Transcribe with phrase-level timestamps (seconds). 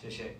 [0.00, 0.34] 谢谢。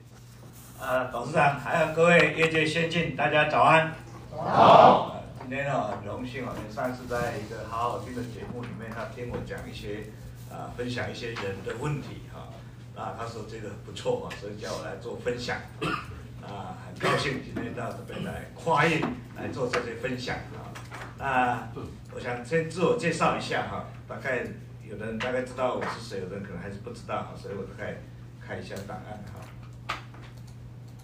[0.80, 3.92] 呃，董事长，还有各位业界先进，大家早安。
[4.30, 5.10] 早好。
[5.12, 10.04] 呃，今天呢，很荣幸啊，上次在一个好好听的节目里面，他听我讲一些
[10.48, 12.48] 啊、呃，分享一些人的问题哈。
[12.98, 15.58] 啊，他说这个不错啊，所以叫我来做分享。
[16.42, 18.98] 啊，很高兴今天到这边来跨越
[19.36, 20.72] 来做这些分享啊。
[21.18, 21.68] 那
[22.14, 24.38] 我想先自我介绍一下哈，大概
[24.82, 27.98] 有的人大概知道我是谁，有的人可能还是不知道，所以我大概
[28.40, 29.39] 看一下档案哈。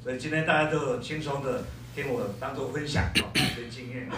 [0.07, 4.09] 所以今天大家都轻松的听我当做分享啊， 一些经验，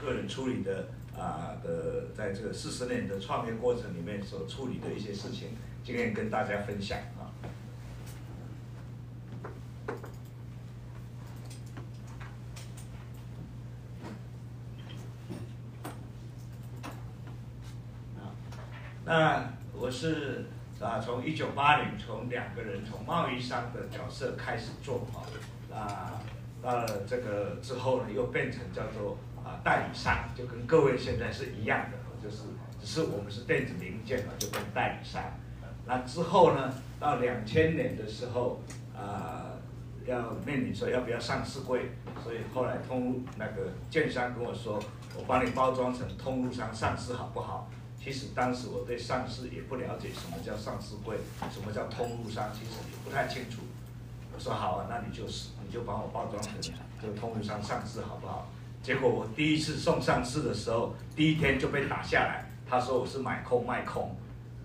[0.00, 5.48] 个人处理的啊的，在这个四十年的创业过程里面所处理的一些事情，
[5.82, 7.34] 经验跟大家分享啊。
[19.04, 20.44] 那我是。
[20.80, 25.22] 啊，从一九八零，从两个人从贸易商的角色开始做哈，
[25.74, 26.20] 啊，
[26.62, 32.42] 到了这个之后呢，又变成叫做啊代理商，就跟各位现在是一样的，就是
[32.80, 35.22] 只是我们是电子零件嘛，就跟代理商。
[35.86, 38.60] 那之后呢，到两千年的时候，
[38.94, 39.52] 啊，
[40.04, 44.78] 要面临说要不要上市柜，所以后来通那个建商跟我说，
[45.16, 47.70] 我帮你包装成通路商上市好不好？
[48.04, 51.16] 其实当时我对上市也不了解，什么叫上市柜，
[51.50, 53.62] 什么叫通路商，其实也不太清楚。
[54.34, 56.52] 我说好啊，那你就是你就帮我包装成
[57.00, 58.46] 这个通路商上市好不好？
[58.82, 62.44] 结果我第一次送上市的时候，第一天就被打下来。
[62.68, 64.14] 他说我是买空卖空，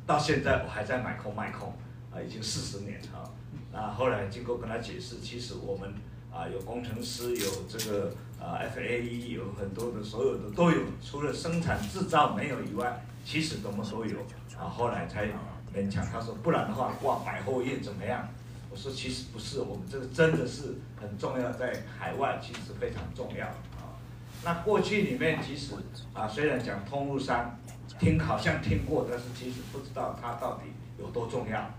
[0.05, 1.71] 到现在我还在买空卖空
[2.11, 3.31] 啊，已经四十年了。
[3.71, 5.93] 那后来经过跟他解释，其实我们
[6.29, 13.01] 啊有工程师，有这个啊 FAE，有很多的所有的都有，除了生产制造没有以外。
[13.23, 14.17] 其实什么都有，
[14.57, 15.27] 啊，后来才
[15.75, 16.05] 勉强。
[16.05, 18.27] 他说不然的话挂百货业怎么样？
[18.71, 23.97] 我说其实不是，我们这个真的是很重要，在海外其实非常重要啊。
[24.43, 25.73] 那过去里面其实
[26.13, 27.57] 啊，虽然讲通路商，
[27.99, 31.69] 听好像听过，但是其实不知道它到底有多重要。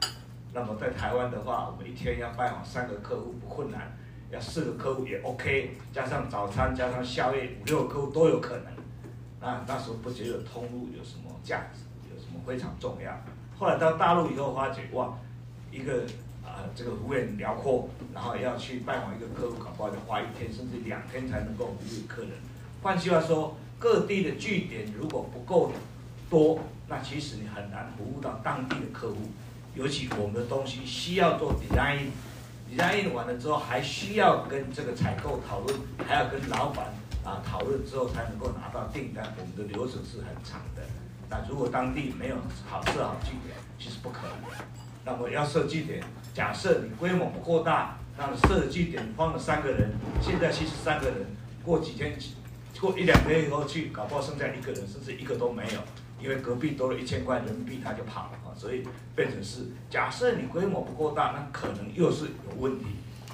[0.52, 3.96] 那么在台湾的话，我们一天要拜访三个客户不困难，
[4.30, 8.79] 要四个客户也 OK，加上早餐加上宵夜五六个客户都有可能。
[9.40, 11.80] 那那时候不觉得通路有什么价值，
[12.12, 13.10] 有什么非常重要。
[13.58, 15.18] 后来到大陆以后发觉，哇，
[15.70, 16.04] 一个
[16.44, 22.32] 啊、这个幅员辽阔，然后要去拜访一个客户，搞不好就花一天甚至两天才能够服务客人。
[22.82, 25.72] 换句话说，各地的据点如果不够
[26.28, 26.58] 多，
[26.88, 29.16] 那其实你很难服务到当地的客户。
[29.74, 36.92] 尤其我们的东西需要做 design，design 完了之后还需要跟这个采购讨论，还要跟老板。
[37.22, 40.82] 啊，讨论之后才能够拿到订单，我们的流程是很长的。
[41.28, 42.36] 那如果当地没有
[42.68, 44.36] 好设好据点，其实不可能。
[45.04, 46.02] 那么要设据点，
[46.34, 51.26] 假设你规模不够大，那设据点放了三个人，现在其实三个人，
[51.62, 52.18] 过几天，
[52.80, 55.80] 过一两个月以后去，搞不好剩下一个人，甚至一个都没有，
[56.22, 58.56] 因为隔壁多了一千块人民币，他就跑了啊。
[58.56, 58.82] 所以
[59.14, 62.86] 变成是，假设你规模不够大，那可能又是有问题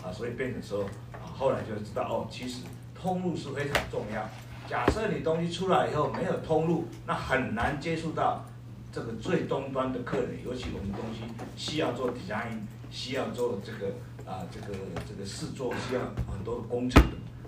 [0.05, 0.13] 啊。
[0.13, 2.63] 所以变成说，啊，后来就知道哦，其实。
[3.07, 4.29] 通路是非常重要。
[4.69, 8.45] 假设你东西出来以后没有通路，那很难接触到
[8.91, 10.31] 这个最终端的客人。
[10.45, 11.23] 尤其我们东西
[11.57, 12.59] 需要做 design，
[12.91, 13.95] 需要做这个
[14.29, 14.75] 啊这个
[15.09, 17.01] 这个试做，需要很多的工程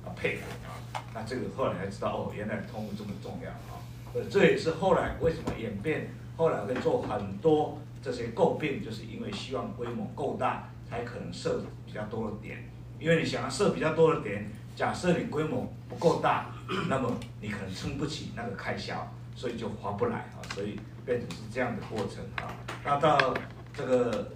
[0.04, 0.78] 啊配合啊。
[1.12, 3.82] 那这个后来才知道哦，原来通路这么重要啊。
[4.14, 12.70] 呃，这也是后来为什么演变，后来会做很多这些诟病，就是因为希望规模够大，才可能设比较多的点。
[13.00, 14.48] 因为你想要设比较多的点。
[14.78, 16.47] 假设你规模不够大，
[16.89, 22.55] 那么你可能撑不起那个开销，所以就划不来啊，所以变成是这样的过程啊。
[22.84, 23.34] 那到
[23.75, 24.31] 这个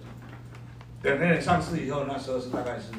[1.01, 2.91] 两年上市以后，那时候是大概是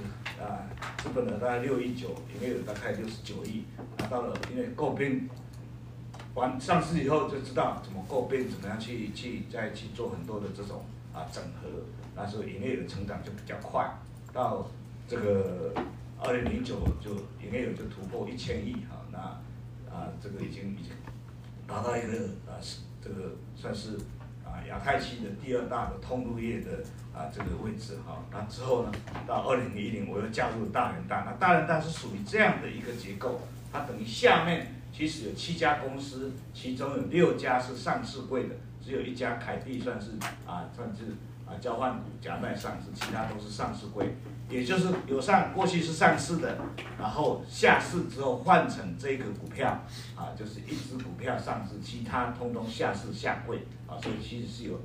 [0.43, 0.65] 啊
[0.97, 3.66] 资本额大概六亿九，营业额大概六十九亿。
[3.99, 5.28] 那到了因为购并
[6.33, 11.69] 完上市以后，就知道怎么购并，怎么样去去再去做很多的这种啊整合，
[12.16, 13.87] 那时候营业的成长就比较快。
[14.33, 14.66] 到
[15.07, 15.74] 这个。
[16.21, 17.11] 二零零九就
[17.43, 19.19] 营业额就突破一千亿哈，那
[19.93, 20.93] 啊这个已经已经
[21.66, 23.97] 达到一个啊是这个算是
[24.45, 26.83] 啊亚太区的第二大的通路业的
[27.15, 28.25] 啊这个位置哈。
[28.33, 28.93] 那之后呢，
[29.27, 33.41] 到二零一零我又加入了大联大，那大联大是属于这样的一个结构，
[33.72, 40.13] 它等于下面其实有七家公司，其中有六家是上市柜的，只有一家凯蒂算是
[40.47, 41.15] 啊算是
[41.46, 44.16] 啊交换股夹在上市，其他都是上市柜。
[44.50, 46.58] 也就是有上过去是上市的，
[46.98, 49.68] 然后下市之后换成这个股票，
[50.14, 54.78] 啊，就是一只股票上市，其他通通下市下柜，啊，所以其实是有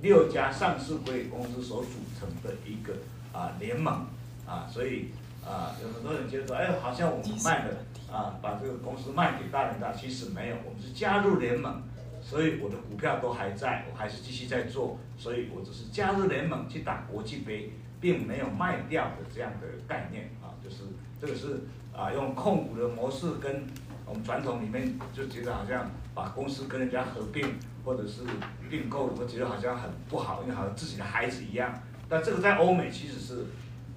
[0.00, 2.94] 六家上市柜公司所组成的一个
[3.38, 4.06] 啊联盟
[4.46, 5.10] 啊，所以
[5.44, 7.74] 啊有很多人觉得说，哎，好像我们卖了
[8.10, 11.82] 啊，把这个公司卖给大联大，其实没有，我们是加入联盟，
[12.24, 20.84] 所以我的股票都还在，我还是继续在做，所以我只是加入联盟去打国际杯，并没有卖掉的这样的概念啊，就是
[21.20, 21.60] 这个是
[21.94, 23.64] 啊用控股的模式跟。
[24.06, 28.20] 我们传统里面就觉得好像把公司跟人家合并或者是
[28.68, 31.72] 并购，我觉得好像很不好，因为好像自己的孩子一样。
[32.06, 33.46] 但这个在欧美其实是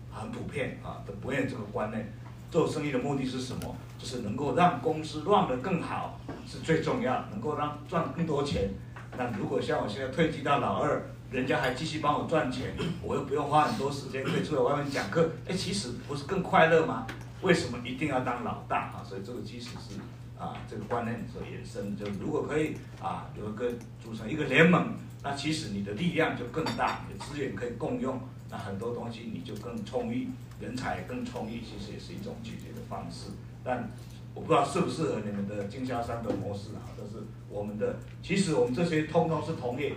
[0.10, 2.10] 很普遍啊，都不愿意这个观念。
[2.50, 3.76] 做生意的目的是什么？
[3.98, 8.70] 就是能够让公司 run 得更好是最重要，能够让赚更多钱。
[9.18, 11.02] 那如果像我现在退居到老二，
[11.32, 17.08] 人家还继续帮我赚钱，我又不用花很多时间可以出来外面讲课，哎，其实不是更快乐吗？
[17.42, 19.04] 为什么一定要当老大啊？
[19.04, 20.00] 所以这个其实是
[20.40, 21.98] 啊，这个观念所衍生。
[21.98, 23.70] 就如果可以啊，有一个
[24.02, 24.94] 组成一个联盟，
[25.24, 28.20] 那其实你的力量就更大，你的资源可以共用，
[28.50, 33.32] 那很多东西你就更充裕，人才更充裕，其实也是一种解决的方式。
[33.64, 33.90] 但
[34.34, 36.90] 我不知道适不适合你们的经销商的模式啊。
[36.98, 39.94] 但是我们的，其实我们这些通通是同业，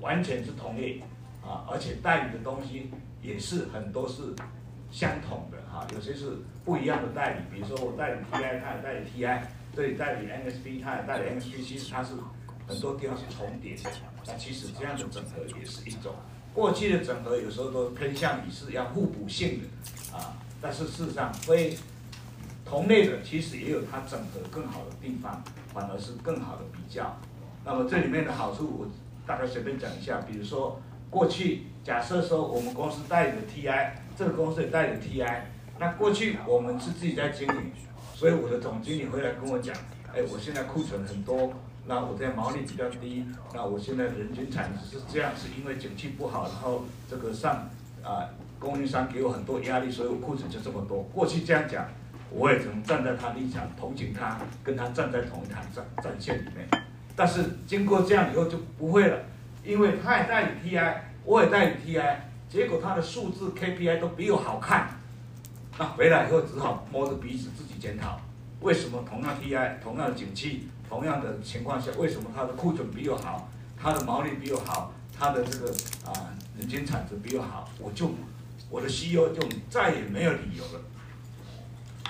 [0.00, 1.00] 完全是同业
[1.42, 2.90] 啊，而且代理的东西
[3.22, 4.34] 也是很多是。
[4.90, 9.42] 相同的哈，有些是不一样的代理，比如说我代理 TI，他也代理 TI，
[9.76, 12.14] 这里代理 NSP，他也代理 NSP，其实它是
[12.66, 13.82] 很多地方是重叠的。
[14.26, 16.14] 那其实这样的整合也是一种，
[16.54, 19.68] 过去的整合有时候都偏向于是要互补性的
[20.12, 21.76] 啊，但是事实上非
[22.64, 27.16] 同类的其实也有它整合更好的地方，反而是更好的比较。
[27.64, 28.86] 那么这里面的好处我
[29.26, 33.90] 大概随便讲一下，比如说过去假设说我们公司代理的 TI。
[34.18, 35.42] 这个公司也带有 TI，
[35.78, 37.70] 那过去我们是自己在经营，
[38.16, 39.72] 所以我的总经理回来跟我讲，
[40.12, 41.52] 哎，我现在库存很多，
[41.86, 43.24] 那我这毛利比较低，
[43.54, 47.70] 那我现在人均产值是这样，是因为景气不好，然后这个上
[48.02, 48.26] 啊
[48.58, 51.02] 供应商给我很多压力，所以我库存就这么多。
[51.14, 51.86] 过去这样讲，
[52.30, 56.68] 我也只能站在他立场同情他，跟他站在同一条战战线里面。
[57.16, 59.18] 但是经过这样以后就不会了，
[59.64, 60.94] 因为他也代理 TI，
[61.24, 62.16] 我也代理 TI。
[62.48, 64.88] 结果他的数字 KPI 都比我好看，
[65.78, 68.18] 那回来以后只好摸着鼻子自己检讨，
[68.62, 75.70] 为什么同样 TI 同样的景气同样的情况下，为什么他的库存比我好，他的毛利比我好，他的这个
[76.06, 78.10] 啊人均产值比我好，我就
[78.70, 80.80] 我的 CEO 就再也没有理由了。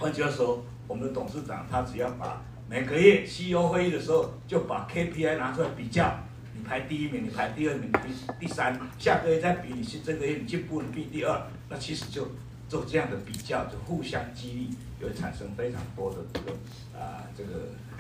[0.01, 6.19] 换句话说，我们的董事长他只要把每个月 CEO 会议的时候就把 KPI 拿出来比较。
[6.55, 12.27] 你排第一名，你排第二名，第第三，下个月再比，你是这个月你进步，你比第二，那其实就
[12.69, 14.71] 做这样的比较，就互相激励，
[15.01, 16.51] 会产生非常多的这个
[16.99, 17.51] 啊、这个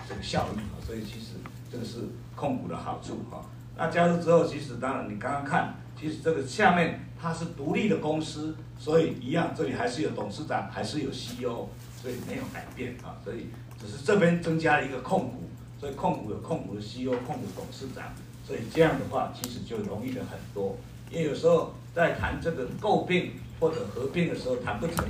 [0.08, 1.36] 这个效益啊，所以其实
[1.70, 2.00] 这个是
[2.34, 3.46] 控股的好处哈。
[3.78, 11.68] 那加入之后，其实当然你刚刚看，其实这个下面它是独立的公司，所以一样，这里还是有董事长，还是有 CEO，
[12.02, 13.46] 所以没有改变啊，所以
[13.80, 15.48] 只是这边增加了一个控股，
[15.78, 18.04] 所以控股有控股的 CEO，控股董事长。
[18.44, 20.76] 所以这样的话，其实就容易了很多。
[21.10, 25.06] 因为有时候在谈这个购并或者合并的时候谈不成，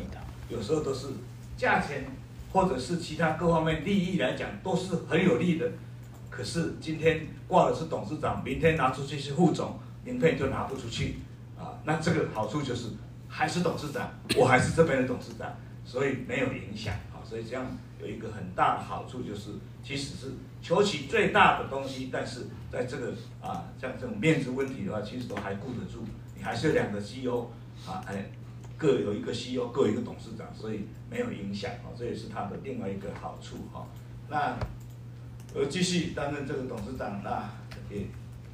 [0.50, 1.06] 有时候都是
[1.56, 2.04] 价钱
[2.52, 5.70] 或者是其他各方面利益来讲都是很有利的。
[6.38, 11.16] 可是今天挂的是董事长，明天拿出去是副总，名片就拿不出去
[11.58, 11.74] 啊。
[11.84, 12.90] 那这个好处就是
[13.26, 14.08] 还是董事长，
[14.38, 15.52] 我还是这边的董事长，
[15.84, 17.18] 所以没有影响啊。
[17.28, 17.66] 所以这样
[18.00, 19.50] 有一个很大的好处就是，
[19.82, 20.32] 其实是。
[20.62, 26.04] 求其最大的东西，但是在这个啊，像这种面子问题的话，其实都还顾得住。
[26.36, 27.48] 你还是有两个 CEO
[27.84, 28.30] 啊，哎，
[28.76, 33.84] 各有一个 CEO，各有一个董事长，所以没有影响啊，这也是它的另外一个好处哈。
[34.28, 34.56] 那
[35.54, 37.50] 而，继续担任这个董事长，那
[37.90, 38.06] 也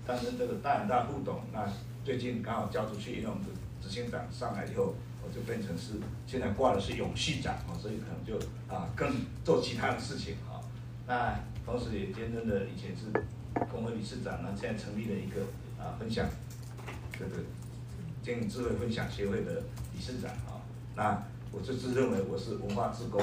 [0.07, 1.41] 担任这个大联大副董。
[1.53, 1.69] 那
[2.05, 3.51] 最近刚好交出去，因为我们的
[3.83, 5.95] 执行长上来以后，我就变成是
[6.27, 8.39] 现在挂的是永续长啊，所以可能就
[8.73, 9.11] 啊更
[9.45, 10.63] 做其他的事情啊。
[11.07, 13.11] 那同时也兼任了以前是
[13.71, 15.43] 工会理事长，那现在成立了一个
[15.83, 16.27] 啊分享
[17.19, 17.43] 这个
[18.23, 20.63] 经营智慧分享协会的理事长啊。
[20.95, 23.21] 那我就自认为我是文化志工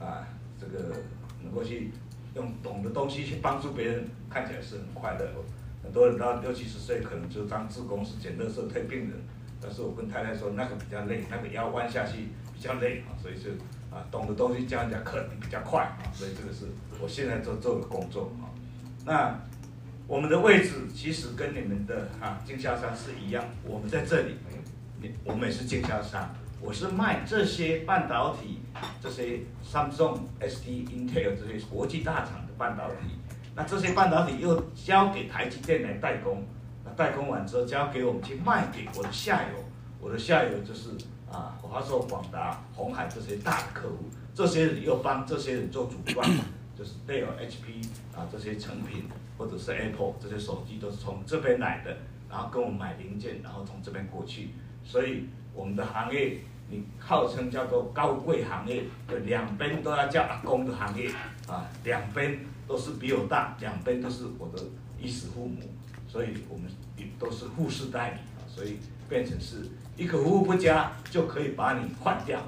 [0.00, 0.28] 啊，
[0.60, 0.94] 这个
[1.42, 1.90] 能够去
[2.34, 5.26] 用懂的东西去帮助别人，看起来是很快乐。
[5.82, 9.12] 很多人到六七十岁可能就当自工是捡垃圾推病人，
[9.60, 13.50] 但是我跟太太说那个比较累，那个腰弯下去比较累啊，所以就。
[13.90, 16.66] 啊，懂的东西教人家可能比较快啊，所以这个是
[17.00, 18.52] 我现在做做的工作啊。
[19.06, 19.34] 那
[20.06, 24.34] 我们的位置其实跟你们的啊经销商是一样，我们在这里，
[25.00, 26.28] 你我们也是经销商。
[26.60, 28.58] 我是卖这些半导体，
[29.00, 33.16] 这些 Samsung、ST、Intel 这些国际大厂的半导体。
[33.54, 36.44] 那这些半导体又交给台积电来代工，
[36.84, 39.64] 那代工完之后交给我们去卖给我的下游，
[40.00, 40.90] 我的下游就是
[41.30, 46.28] 啊华硕、广达、鸿海这些大的客户，这些人又帮这些人做组装，
[46.76, 47.86] 就是戴尔、HP
[48.16, 49.04] 啊这些成品，
[49.36, 51.96] 或者是 Apple 这些手机都是从这边来的，
[52.28, 54.50] 然后跟我买零件，然后从这边过去，
[54.84, 56.38] 所以我们的行业，
[56.70, 61.10] 你号称叫做高贵行业，就，两边都要叫阿公的行业
[61.48, 62.38] 啊，两边
[62.68, 64.62] 都是比我大，两边都是我的
[65.00, 65.58] 衣食父母。
[66.06, 68.78] 所以我们也都是护士代理啊，所以
[69.10, 72.38] 变成是一个服务不佳就可以把你换掉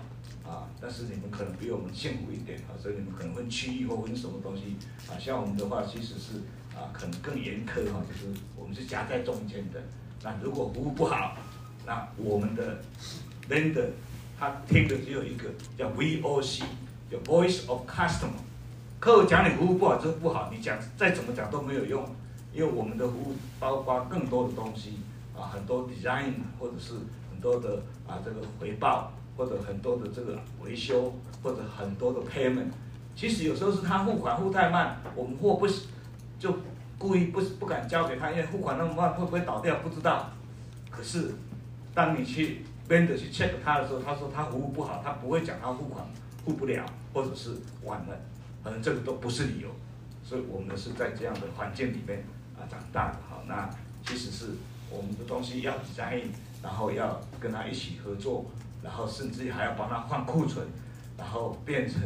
[0.47, 0.65] 啊。
[0.81, 4.77] 但是你们可能比我们幸福一点啊，所以你们可能分区域或分什么东西
[5.11, 5.19] 啊。
[5.19, 6.39] 像我们的话，其实是
[6.75, 9.83] 啊，可能更严苛哈，就是我们是夹在中间的。
[10.23, 11.37] 那如果服务不好，
[11.87, 12.81] 那我们的
[13.49, 13.87] vendor
[14.39, 16.63] 他听的只有一个叫 VOC，
[17.11, 18.41] 叫 Voice of Customer。
[18.99, 22.05] 客户讲你服务不好就是不好，你讲再怎么讲都没有用。
[22.53, 24.99] 因为我们的服务包括更多的东西
[25.37, 26.95] 啊，很多 design 或者是
[27.31, 32.71] 很多的啊这个回报，或者很多的这个维修，或者很多的 payment。
[33.15, 35.83] 其实有时候是他付款付太慢，我们货不是
[36.39, 36.57] 就
[36.99, 40.31] 故意不不敢交给他，因为付款那么慢会不会倒掉不知道。
[40.91, 41.33] 可是
[41.95, 46.05] 当你去 vendor 去 check 他的时候，他说他服务不好，他不会讲他付款
[46.45, 47.51] 付不了，或者是
[47.85, 48.19] 晚了，
[48.63, 49.69] 可能这个都不是理由。
[50.23, 52.25] 所以我们是在这样的环境里面。
[52.61, 53.71] 啊，长大的好，那
[54.05, 54.51] 其实是
[54.91, 56.25] 我们的东西要 design，
[56.63, 58.45] 然后要跟他一起合作，
[58.83, 60.67] 然后甚至还要帮他换库存，
[61.17, 62.03] 然后变成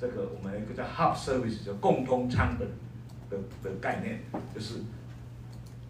[0.00, 2.64] 这个我们一个叫 hub service，叫共通仓的
[3.28, 4.20] 的的概念，
[4.54, 4.74] 就是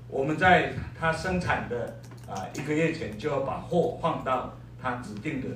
[0.09, 5.49] 我们在他生产的啊一个月前就要把货放到他指定的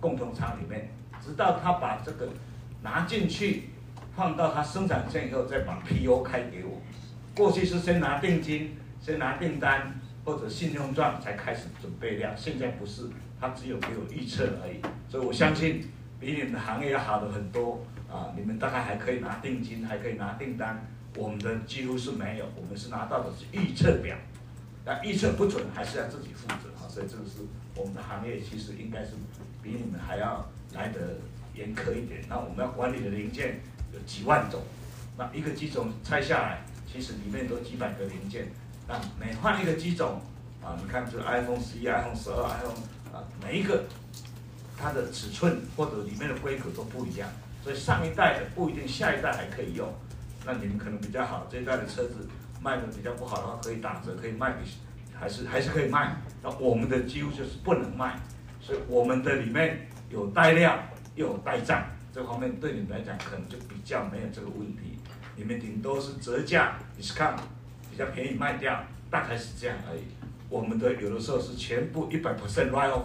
[0.00, 0.90] 共同仓里面，
[1.24, 2.28] 直到他把这个
[2.82, 3.70] 拿进去，
[4.14, 6.80] 放到他生产线以后，再把 PO 开给我。
[7.34, 13.08] 过去是先拿定金，先拿订单或者信用状才开始准备料，现在不是，
[13.40, 14.80] 他只有给我预测而已。
[15.08, 18.34] 所以我相信比你们的行业要好的很多啊！
[18.36, 20.84] 你们大概还可以拿定金，还可以拿订单，
[21.16, 24.16] 我们的几乎是没有，我们是拿到的是预测表，
[24.88, 26.88] 那预测不准还是要自己负责啊！
[26.88, 27.44] 所以这个是
[27.76, 29.10] 我们的行业其实应该是
[29.62, 31.18] 比你们还要来得
[31.54, 32.24] 严苛一点。
[32.26, 33.60] 那我们要管理的零件
[33.92, 34.62] 有几万种，
[35.18, 36.62] 那一个机种拆下来。
[36.90, 38.48] 其实里面都几百个零件，
[38.88, 40.22] 那每换一个机种，
[40.64, 42.80] 啊，你看这 iPhone 十一、iPhone 十二、iPhone
[43.12, 43.84] 啊，每一个
[44.78, 47.28] 它的尺寸或者里面的规格都不一样，
[47.62, 49.86] 所以上一代的不一定下一代还可以用。
[50.46, 52.26] 那你们可能比较好，这一代的车子
[52.62, 54.58] 卖的比较不好的话，可以打折，可以卖给，
[55.18, 56.16] 还是还是可以卖。
[56.42, 58.18] 那我们的几乎就是不能卖，
[58.60, 60.78] 所以我们的里面有带料
[61.14, 64.98] 又有带账，这方面对你们来讲可能就比较没有这个问题。
[65.36, 67.36] 你们顶多是折价，discount
[67.90, 70.02] 比较便宜卖掉，大概是这样而已。
[70.48, 73.04] 我们的有的时候是全部一百 percent write off，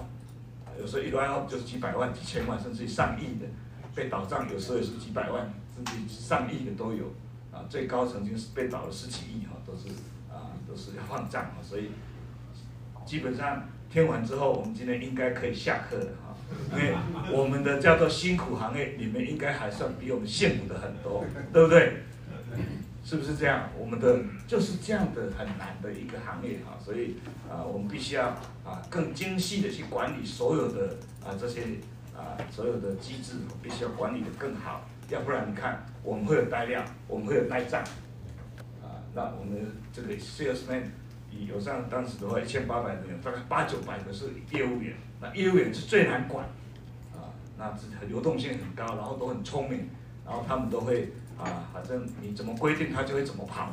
[0.79, 3.45] 有时候一 write off 就是几百万、几千万，甚至于上亿的
[3.93, 7.05] 被倒账，有时候也是几百万，甚至上亿的都有。
[7.53, 9.89] 啊，最高曾经是被倒了十几亿哈，都是
[10.31, 11.57] 啊，都是要放账啊。
[11.61, 11.91] 所以
[13.05, 16.35] 基本上听完之后，我们今天应该可以下课了哈，
[16.71, 16.95] 因为
[17.31, 22.03] 我们的叫做辛苦行业，你们应该还算比我们幸福的很多，对不对？
[23.05, 23.69] 是不是这样？
[23.77, 24.17] 我们的
[24.47, 27.17] 就是这样的很难的一个行业哈，所以
[27.51, 28.27] 啊，我们必须要
[28.63, 31.63] 啊更精细的去管理所有的啊这些
[32.15, 37.83] 啊所有的机制，必须要管理得更好，要不然你看我们会有呆量，我们会有呆账
[38.81, 40.83] 啊，那我们这个 salesman
[41.31, 46.45] 有上当时的话一千八百人，大概八九百个是业务员，那业务员是最难管
[47.13, 47.73] 啊，那
[48.07, 49.89] 流动性很高，然后都很聪明，
[50.25, 51.11] 然后他们都会。
[51.35, 53.63] 啊，反正你怎么规定，他就会怎么跑，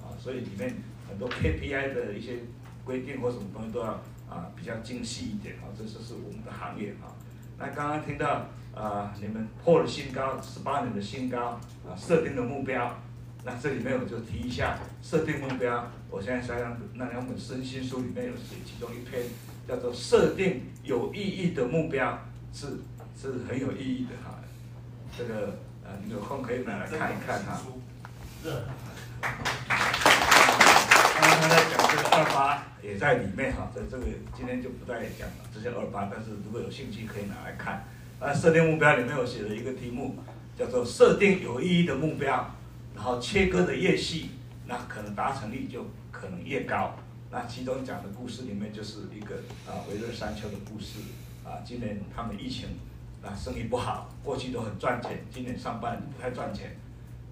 [0.00, 0.72] 啊，所以里面
[1.08, 2.38] 很多 KPI 的一些
[2.84, 7.10] 规定或什么东西都要啊比较精细一点啊，这就是我们的行业啊。
[7.58, 12.96] 那刚刚听到啊，你们破了新高，十八年的新高啊，设定的目标，
[13.44, 15.90] 那这里面我就提一下设定目标。
[16.08, 19.24] 我现在想想，那两本身心书里面有写，其中一篇
[19.66, 22.18] 叫做设定有意义的目标，
[22.52, 22.78] 是
[23.20, 24.38] 是很有意义的哈，
[25.16, 25.90] 这个呃。
[26.04, 27.60] 你有空可以买来看一看哈。
[28.42, 28.52] 刚
[31.20, 34.06] 刚他在讲这个二八也在里面哈，这这个
[34.36, 37.84] 今天就不再讲了，这些二八，但是如果有兴趣可以拿来看。
[38.20, 40.16] 那设定目标里面我写了一个题目，
[40.56, 42.54] 叫做设定有意义的目标，
[42.94, 44.30] 然后切割的越细，
[44.66, 46.96] 那可能达成率就可能越高。
[47.30, 51.00] 那其中讲的故事里面就是一个啊微热山丘的故事
[51.44, 52.68] 啊，今年他们疫情。
[53.20, 56.76] 啊，生意不好，过去都很赚钱，今年上半年不太赚钱，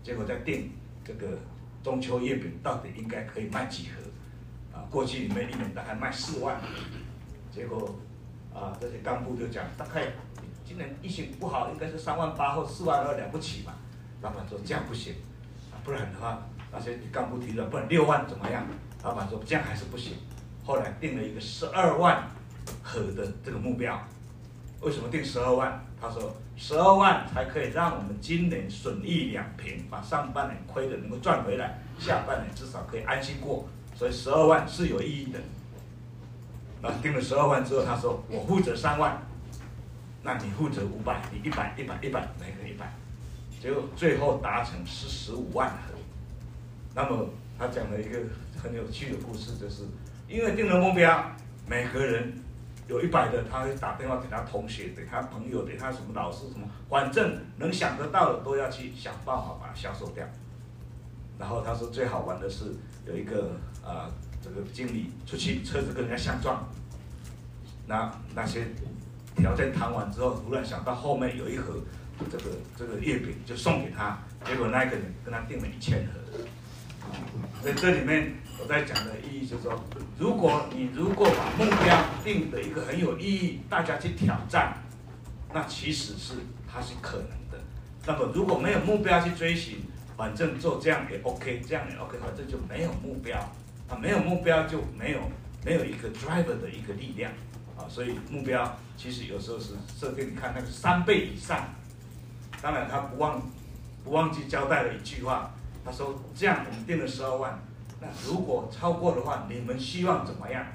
[0.02, 0.72] 结果在定
[1.04, 1.38] 这个
[1.80, 4.02] 中秋月饼到底应该可以卖几盒？
[4.90, 6.60] 过去里面一年大概卖四万，
[7.52, 7.94] 结果
[8.54, 10.12] 啊这些干部就讲，大概
[10.64, 13.72] 今年疫情不好，应该是三万八或四万二了不起嘛。
[14.22, 15.14] 老板说这样不行，
[15.84, 18.66] 不然的话那些干部提了，不然六万怎么样？
[19.02, 20.14] 老板说这样还是不行，
[20.64, 22.28] 后来定了一个十二万
[22.82, 23.98] 和的这个目标。
[24.80, 25.82] 为什么定十二万？
[25.98, 33.66] 他说十二万才可以让我们今年损益两平，把上半年亏的能够赚回来，下半年至少可以安心过。
[33.96, 35.40] 所以十二万是有意义的。
[36.82, 39.20] 那定了十二万之后，他说我负责三万，
[40.22, 42.92] 那你负责五百，你一百一百一百，每个一百，
[43.60, 45.72] 结果最后达成是十五万。
[46.94, 48.18] 那么他讲了一个
[48.62, 49.84] 很有趣的故事，就是
[50.28, 51.32] 因为定了目标，
[51.66, 52.42] 每个人。
[52.88, 60.24] 有一百的，他会打电话给他同学，给他朋友，给他什么老师什么，反正能想得到的都要去想办法把它销售掉。
[61.36, 64.10] 然后他说最好玩的是有一个呃
[64.42, 66.68] 这个经理出去车子跟人家相撞，
[67.86, 68.66] 那那些
[69.36, 71.80] 条件谈完之后，突然想到后面有一盒
[72.30, 72.44] 这个
[72.76, 76.20] 这个月饼就送给他，结果那个人跟他订了一千盒。
[77.62, 79.80] 所以这里面我在讲的意义就是说，
[80.18, 84.82] 如果你如果把目标定的一个很有意义，大家去挑战，
[85.54, 86.34] 那其实是
[86.66, 87.58] 它是可能的。
[88.06, 89.78] 那么如果没有目标去追寻，
[90.16, 93.38] 反正做这样也 OK，这样也 OK，反正就没有目标，
[93.88, 95.20] 啊，没有目标就没有
[95.64, 97.32] 没有一个 driver 的一个力量
[97.76, 97.88] 啊。
[97.88, 101.68] 所以目标其实有时候是设定，你看那个三倍以上，
[102.60, 103.42] 当然他不忘
[104.04, 105.52] 不忘记交代了一句话。
[105.84, 107.56] 他说：“这样我们定了十二万，
[108.00, 110.66] 那如果超过的话，你们希望怎么样？”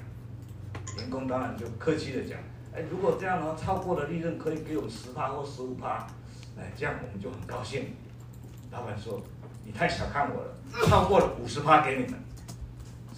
[0.96, 2.38] 员工当然就客气的讲
[2.74, 6.06] ：“哎，如果这样的话，超过的利润可以给我们十趴或十五趴，
[6.58, 7.94] 哎，这样我们就很高兴。”
[8.72, 9.22] 老板说
[9.66, 10.54] ：“你太小看我了，
[10.88, 12.18] 超过了五十趴给你们。”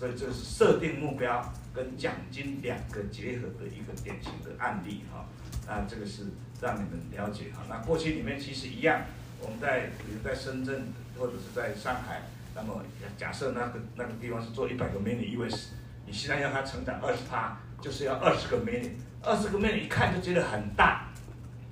[0.04, 1.42] 所以这是设定目标
[1.72, 5.24] 跟奖金两个结合的一个典型的案例哈。
[5.66, 6.24] 那这个是
[6.60, 7.62] 让你们了解哈。
[7.70, 9.00] 那过去里面其实一样，
[9.40, 10.84] 我们在比如在深圳。
[11.16, 12.22] 或者是在上海，
[12.56, 12.82] 那么
[13.16, 15.68] 假设那个那个地方是做一百个 mini US，
[16.04, 18.90] 你现在要它成长二十趴，就是要二十个 mini，
[19.22, 21.06] 二十个 mini 一看就觉得很大，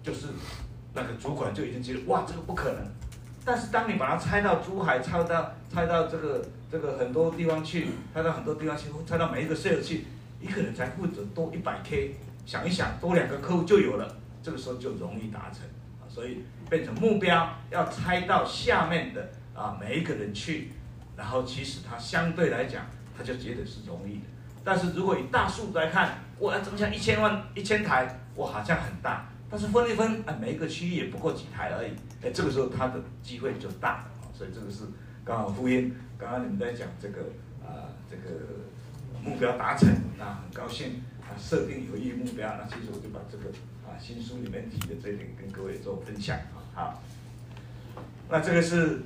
[0.01, 0.29] 就是
[0.95, 2.87] 那个主管就已经觉得哇，这个不可能。
[3.45, 10.07] 但是当你把它拆到珠海，拆到拆到这个这个很多地方去，拆到很多地方去，拆到每一个 sales 去，
[10.41, 12.15] 一个人才负责多一百 K，
[12.47, 15.63] 想一想多两个客户就有了，这个时候就容易达成
[16.01, 16.07] 啊。
[16.09, 20.71] 所以变成目标要拆到下面的啊每一个人去，
[21.17, 24.25] 然后其实它相对来讲，他就觉得是容易的。
[24.63, 31.93] 但是如果以大数来看，我要增加一千万一千台，我好像很大，但是分一分，啊每一个区域也不过几台而已，
[32.25, 34.11] 哎这个时候它的机会就大了。
[34.33, 34.85] 所以这个是
[35.25, 37.21] 刚好呼应刚刚你们在讲这个
[37.63, 38.41] 啊这个
[39.23, 39.89] 目标达成，
[40.19, 43.51] 那很高兴啊设定有意义目标，那其实我就把这个
[43.85, 43.93] 啊。
[44.01, 47.03] 新书里面提的这一点跟各位做分享啊，好，
[48.29, 49.03] 那这个是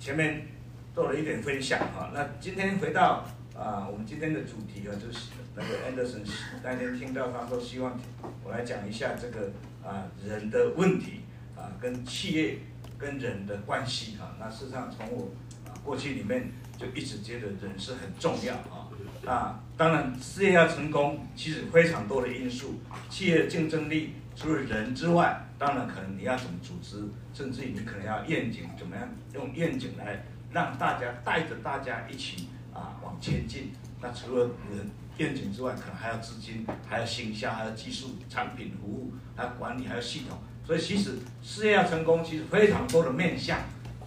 [0.00, 0.48] 前面
[0.94, 5.28] 做了一点分享哈，那今天回到啊，我们今天的主题啊，就是
[5.58, 6.20] 那个 Anderson
[6.62, 7.98] 那天听到他说希望
[8.44, 9.50] 我来讲一下这个
[9.84, 11.22] 啊人的问题
[11.56, 12.58] 啊跟企业
[12.96, 15.30] 跟人的关系哈，那事实上从我
[15.66, 18.86] 啊过去里面就一直觉得人是很重要啊。
[19.26, 22.80] 啊，当然，事业要成功，其实非常多的因素。
[23.10, 33.72] 企业竞争力除了人之外，当然可能你要怎么组织，甚至于你可能要愿景，怎么样用愿景来让大家带着大家一起啊往前进。
[34.00, 40.38] 那除了人愿景之外，可能还要资金，还要行销，还有技术、产品、服务，还有管理，还有系统。
[40.64, 43.58] 所以其实事业要成功，其实非常多的面向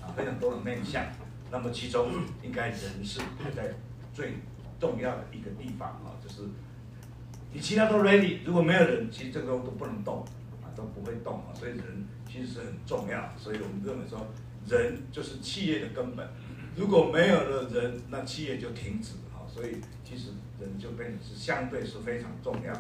[0.01, 1.05] 啊，非常多的面向。
[1.51, 2.11] 那么其中
[2.43, 3.73] 应该人是排在
[4.13, 4.33] 最。
[4.81, 6.41] 重要的一个地方啊，就是
[7.53, 10.25] 你其他都 ready，如果没有人，其实这个都不能动
[10.63, 11.53] 啊，都不会动啊。
[11.53, 14.25] 所以人其实是很重要，所以我们认为说，
[14.67, 16.27] 人就是企业的根本。
[16.75, 19.30] 如果没有了人，那企业就停止了。
[19.53, 22.73] 所以其实人就变得是相对是非常重要。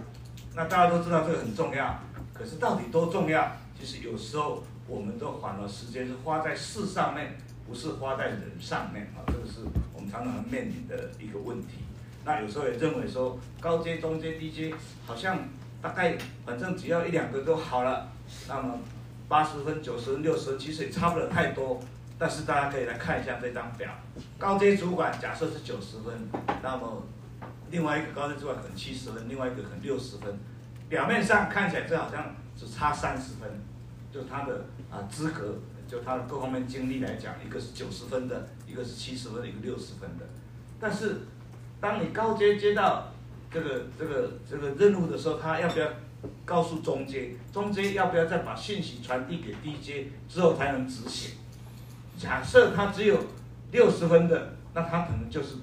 [0.55, 1.99] 那大家都知道这个很重要，
[2.33, 3.51] 可是到底多重要？
[3.79, 9.23] 其实有时候我们都反而时间是花在事上面，不是花在人上面啊。
[9.27, 9.61] 这个是
[9.93, 11.79] 我们常常面临的一个问题。
[12.23, 14.73] 那有时候也认为说高阶、中阶、低阶，
[15.05, 15.39] 好像
[15.81, 18.11] 大概反正只要一两个都好了。
[18.47, 18.79] 那么
[19.27, 21.81] 八十分、九十分、六十分，其实也差不了太多。
[22.21, 23.89] 但是大家可以来看一下这张表，
[24.37, 26.29] 高阶主管假设是九十分，
[26.61, 27.01] 那么
[27.71, 30.37] 另外一个高阶主管可能七十分，另外一个可能六十分。
[30.87, 33.49] 表面上看起来这好像只差三十分，
[34.13, 35.55] 就他的啊资格，
[35.87, 40.25] 就他的各方面经历来讲，一个是九十分的，一个是七十分的，一个六十分的。
[40.79, 41.21] 但是
[41.79, 43.11] 当你高阶接到
[43.51, 45.87] 这个这个这个任务的时候，他要不要
[46.45, 47.31] 告诉中阶？
[47.51, 51.31] 中阶要不要再把信息传递给低阶之后才能执行？
[52.21, 53.17] 假设他只有
[53.71, 55.55] 六十分的，那他可能就是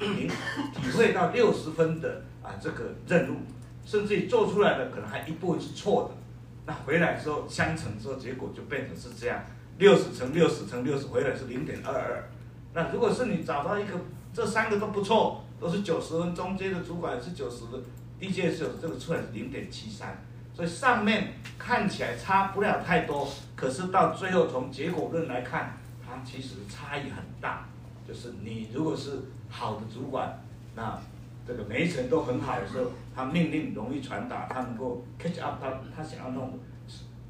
[0.00, 0.26] 您
[0.72, 3.36] 体会到六十分的啊这个任务，
[3.84, 6.16] 甚至于做出来的可能还一部分是错的，
[6.64, 9.44] 那回来之后相乘之后，结果就变成是这样，
[9.76, 12.24] 六十乘六十乘六十回来是零点二二。
[12.72, 13.92] 那如果是你找到一个
[14.32, 17.82] 这三个都不错，都是九十分，中间的主管是九十分，
[18.18, 25.77] 低阶是有这个出来是零点七三，所以上面看起来差不了太多，可是到最后从结果论来看，
[26.08, 27.66] 它其实差异很大。
[28.06, 30.42] 就是你如果是好的主管，
[30.74, 30.98] 那
[31.46, 36.58] 这个每一层都很好的时候，他命令容易传达，他能够 catch up，他他想要弄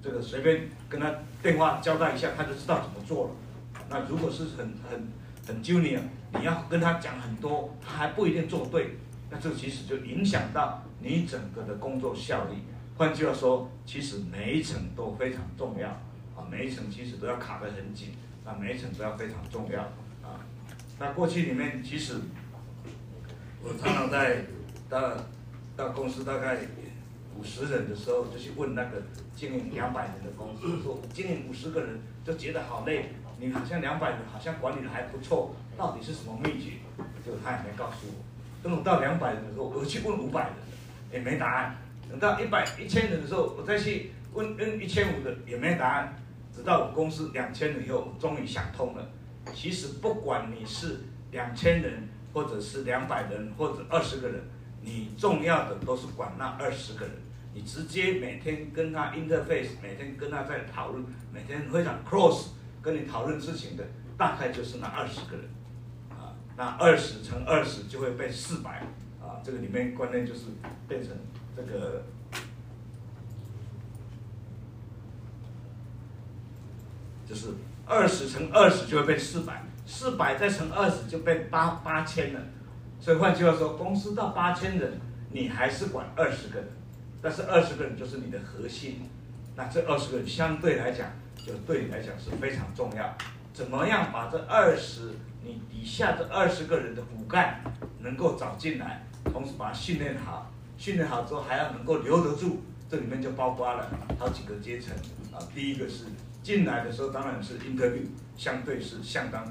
[0.01, 1.12] 这个随便跟他
[1.43, 3.31] 电话交代一下，他就知道怎么做了。
[3.91, 5.09] 那如果是很很
[5.47, 6.01] 很 junior，
[6.35, 8.99] 你要跟他讲很多，他还不一定做对，
[9.31, 12.59] 那这其实就影响到你整个的工作效率。
[12.97, 15.88] 换句话说，其实每一层都非常重要
[16.37, 18.11] 啊，每一层其实都要卡得很紧，
[18.49, 19.83] 啊，每一层都要非常重要
[20.27, 20.41] 啊。
[20.99, 22.15] 那过去里面，其实
[23.63, 24.47] 我常常在
[24.89, 25.13] 到
[25.77, 26.57] 到公司大概
[27.37, 29.03] 五十人的时候，就去问那个
[29.37, 33.11] 经营两百人的公司，说经营五十个人就觉得好累。
[33.39, 36.79] 你好像两百人，好像管理的还不错，到底是什么秘诀？
[37.25, 38.25] 就他也没告诉我。
[38.63, 40.53] 等我到两百人的时候，我去问五百人，
[41.13, 41.77] 也没答案。
[42.09, 46.17] 等到一百一千人的时候，我再去问问一千五的，也没答案。
[46.59, 49.11] 直到公司两千人以后，终于想通了。
[49.55, 50.99] 其实不管你是
[51.31, 54.42] 两千人，或者是两百人，或者二十个人，
[54.83, 57.14] 你重要的都是管那二十个人。
[57.55, 62.49] 你直接每天跟他 interface，每天跟他在讨论，每天非常 close。
[62.83, 63.85] 跟你讨论事情的
[64.16, 65.49] 大概就是那二十个人，
[66.11, 68.83] 啊，那二十乘二十就会变四百，
[69.21, 70.47] 啊，这个里面观念就是
[70.88, 71.12] 变成
[71.57, 72.03] 这个，
[77.29, 77.49] 就是
[77.85, 82.41] 二十乘二十就会变四百，四百再乘二十就变八八千了，
[83.01, 84.99] 所以换句话说，公司到八千人，
[85.31, 86.69] 你还是管二十个人，
[87.21, 89.09] 但是二十个人就是你的核心，
[89.55, 91.11] 那这二十个人相对来讲。
[91.47, 93.17] 就对你来讲是非常重要，
[93.55, 95.12] 怎么样把这二十
[95.43, 97.62] 你底下这二十个人的骨干
[98.01, 102.61] 能够找进来，同时把它训练好，训练好之后还要能够留得住，
[102.91, 103.88] 这里面就包括了
[104.19, 104.95] 好几个阶层
[105.33, 105.41] 啊。
[105.55, 106.05] 第一个是
[106.49, 109.45] 进来的时候当然是 interview，相对是相当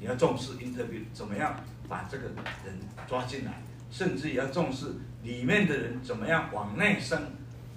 [0.00, 1.54] 你要重视 interview，怎么样
[1.86, 2.24] 把这个
[2.64, 2.74] 人
[3.06, 7.20] 抓进来，甚至也要重视里面的人怎么样往内升。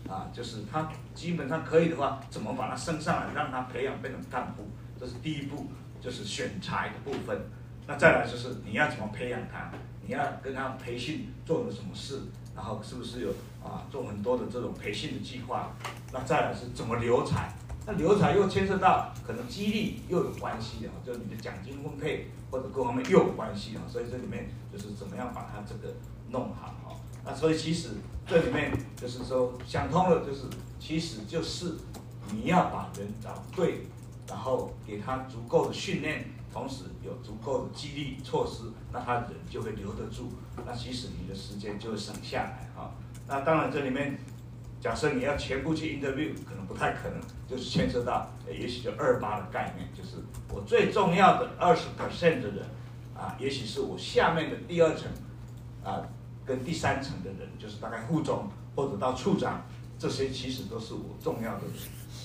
[0.08, 4.66] 啊，就是他基本上可以的话，怎么把他升上来，让他培养变成干部，
[4.98, 5.68] 这是第一步，
[6.00, 7.42] 就是选材的部分。
[7.86, 9.70] 那再来就是你要怎么培养他，
[10.08, 12.22] 你要跟他培训做了什么事，
[12.56, 13.32] 然后是不是有
[13.62, 15.74] 啊做很多的这种培训的计划。
[16.14, 17.54] 那再来是怎么留才，
[17.92, 25.94] 那留才又牵涉到可能激励又有关系啊，就是你的奖金分配或者各方面又有关系啊，所以这里面就是怎么样把他这个
[26.30, 26.96] 弄好啊。
[27.26, 27.90] 那所以其实
[28.26, 30.44] 这里面就是说想通了，就是
[30.80, 31.76] 其实就是
[32.32, 33.88] 你要把人找对，
[34.28, 40.32] 然后给他足够的训练，同时有足够的激励措施，那他人就会留得住。
[40.66, 42.92] 那其实你的时间就会省下来啊。
[43.28, 44.18] 那当然这里面，
[44.82, 50.18] 假设你要全部去 interview，可能不太可能，就是牵涉到也许就二八的概念，就是
[50.50, 52.66] 我最重要的二十 percent 的人
[53.16, 55.08] 啊，也许是我下面的第二层
[55.84, 56.02] 啊。
[56.44, 59.64] 跟第三层的人，就是大概副总或者到处长，
[60.00, 61.76] 这些其实都是我重要的人。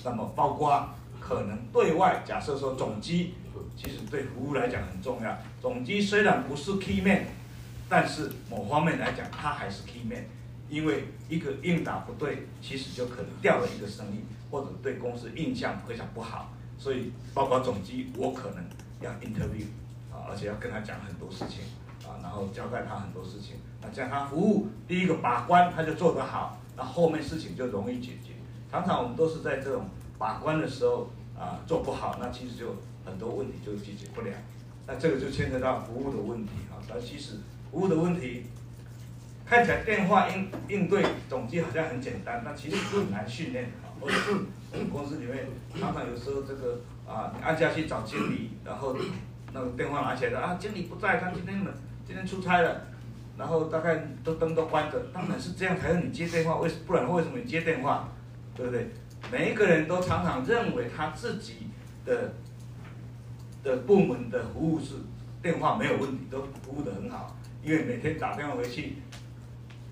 [0.03, 0.89] 那么包括
[1.19, 3.35] 可能对外，假设说总机，
[3.77, 5.37] 其实对服务来讲很重要。
[5.61, 7.25] 总机虽然不是 key man，
[7.87, 10.25] 但是某方面来讲，他还是 key man，
[10.69, 16.53] 因为一个应答不对，其实就可能掉了一个生意，或者对公司印象非常不好。
[16.77, 18.63] 所以包括总机，我可能
[19.01, 19.65] 要 interview
[20.11, 21.63] 啊，而且要跟他讲很多事情。
[22.07, 28.31] 啊，然后交代他很多事情，那这样他服务第一个把关他就做得好，那后面事情就容易解决。
[28.71, 34.31] 常常我们都是在这种把关的时候啊做不好，那其实就很多问题就解决不了。
[34.85, 36.79] 那这个就牵扯到服务的问题啊。
[36.87, 38.45] 但其实服务的问题
[39.49, 43.87] 看起来电话应应对总机好像很简单，但其实是很难训练啊。
[43.99, 44.31] 或者是
[44.73, 45.47] 我们公司里面
[45.79, 48.95] 常常有时候这个啊，你按下去找经理，然后
[49.53, 51.71] 那个电话拿起来的啊，经理不在，他今天呢。
[52.05, 52.83] 今天出差了，
[53.37, 58.07] 然后大概都灯都关着，当然是这样才让你接电话，为不然为什么你接电话，
[58.55, 58.87] 对不对？
[59.29, 61.67] 每一个人都常常认为他自己
[62.05, 62.33] 的
[63.61, 64.93] 的部门的服务是
[65.41, 68.93] 电话没有问题，都服务得很好，因为每天打电话回去，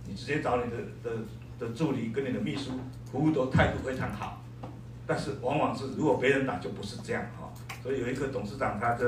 [0.08, 1.18] 你直接找你的的
[1.60, 2.72] 的助理跟你的秘书，
[3.12, 4.42] 服务都态度非常好。
[5.08, 7.52] 但是往往是如果别人打就不是这样哈，
[7.84, 9.08] 所以有一个董事长他就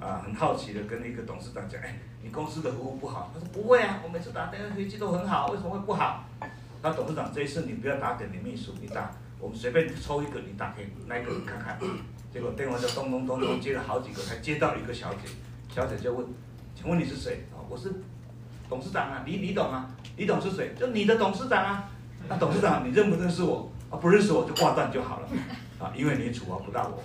[0.00, 3.30] 啊很好奇的跟一个董事长讲，哎，你公司的服务不好？
[3.34, 6.24] 他说不会啊，我每次打电话回去都很好，为什么会不好？
[6.82, 11.78] 那董事长这一次你不要打给你秘书，你打我们随便抽一个，你打给那个你看看。
[12.32, 15.28] 结果电话就咚咚咚咚接了好几个，才接到一个小姐，
[15.68, 16.26] 小姐就问，
[16.74, 17.46] 请问你是谁？
[17.52, 17.90] 啊，我是
[18.68, 20.74] 董事长啊，李李董啊，李董是谁？
[20.78, 21.88] 就你的董事长啊。
[22.28, 23.70] 那董事长你认不认识我？
[23.88, 25.28] 啊，不认识我就挂断就好了，
[25.78, 27.00] 啊，因为你处罚不到我，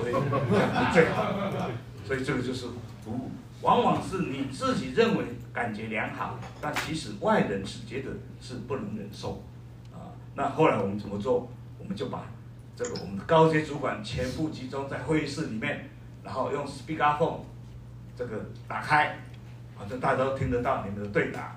[0.00, 1.32] 所以你最好，
[2.04, 2.66] 所以这个就是
[3.04, 3.30] 服务，
[3.62, 8.10] 往往是你自己认为感觉良好，但其实外人是觉得
[8.40, 9.40] 是不能忍受，
[9.92, 11.48] 啊，那后来我们怎么做？
[11.78, 12.24] 我们就把
[12.74, 15.88] 这个我们的高阶主管全部集中在会议室里面，
[16.24, 17.40] 然后用 speakerphone
[18.16, 19.16] 这个打开，
[19.78, 21.56] 反正大家都听得到你们的对答。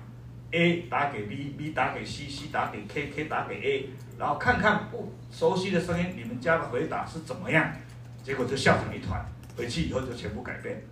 [0.50, 7.70] A 打给 B，B 打给 C，C 打给 K，K 打给 A，然后看看不熟悉的声音，你们家的回答是怎么样？
[8.22, 9.24] 结果就笑成一团。
[9.56, 10.82] 回去以后就全部改变，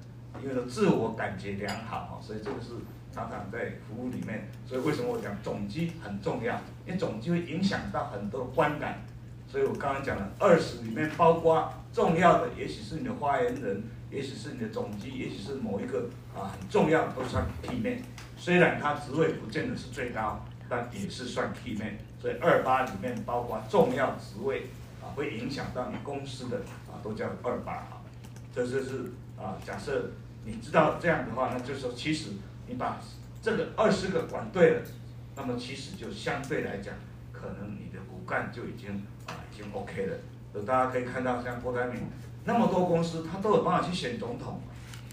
[0.43, 2.73] 因为说自我感觉良好，所以这个是
[3.12, 4.51] 常常在服务里面。
[4.67, 6.55] 所以为什么我讲总机很重要？
[6.85, 9.01] 因为总机会影响到很多观感。
[9.47, 17.99] 所以我刚刚讲了二十里面包括重要的，也许是你的发言人，也许是你的总机，也许是某一个啊很重要都算 key man。
[18.37, 21.97] 虽然他职位不见得是最高，但也是算 key man。
[22.21, 24.66] 所以二八里面包括重要职位
[25.03, 28.03] 啊，会影响到你公司的啊，都叫二八啊。
[28.55, 30.11] 这就是啊，假设
[30.45, 32.31] 你知道这样的话，那就是说其实
[32.66, 33.01] 你把
[33.42, 34.83] 这个二十个管对了，
[35.37, 36.95] 那么其实就相对来讲，
[37.33, 38.90] 可能你的骨干就已经
[39.27, 40.16] 啊已经 OK 了。
[40.53, 42.01] 所以大家可以看到，像郭台铭
[42.47, 44.63] 那么多公司，他都有办法去选总统。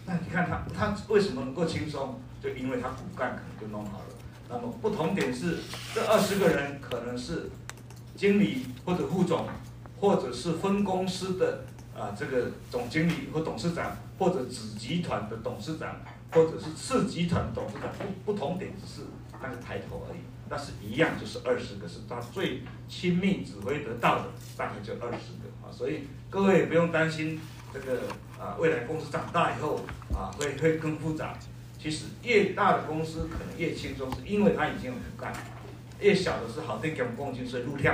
[0.06, 2.20] 那你看他他为什么能够轻松？
[2.42, 4.06] 就因为他骨干可能就弄好了，
[4.50, 5.60] 那么不同点是，
[5.96, 7.50] 这二十个人可能是
[8.18, 9.48] 经理或者副总，
[9.98, 11.64] 或者是分公司的
[11.96, 15.96] 啊这个总经理或董事长，或者子集团的董事长，
[16.34, 17.90] 或者是次集团董事长，
[18.26, 19.04] 不不同点是
[19.42, 20.20] 那个抬头而已，
[20.50, 24.26] 但是一样就是二十个，是他最亲密指挥得到的，
[24.58, 26.02] 大概就二十个啊，所以
[26.34, 27.40] 各位也不用担心
[27.72, 28.08] 这个
[28.40, 31.38] 啊未来公司长大以后啊会会更复杂。
[31.80, 35.32] 其实越大的公司可能越轻松，是因为他已经有骨干；
[36.00, 37.94] 越小的是好听讲公斤，所以路跳，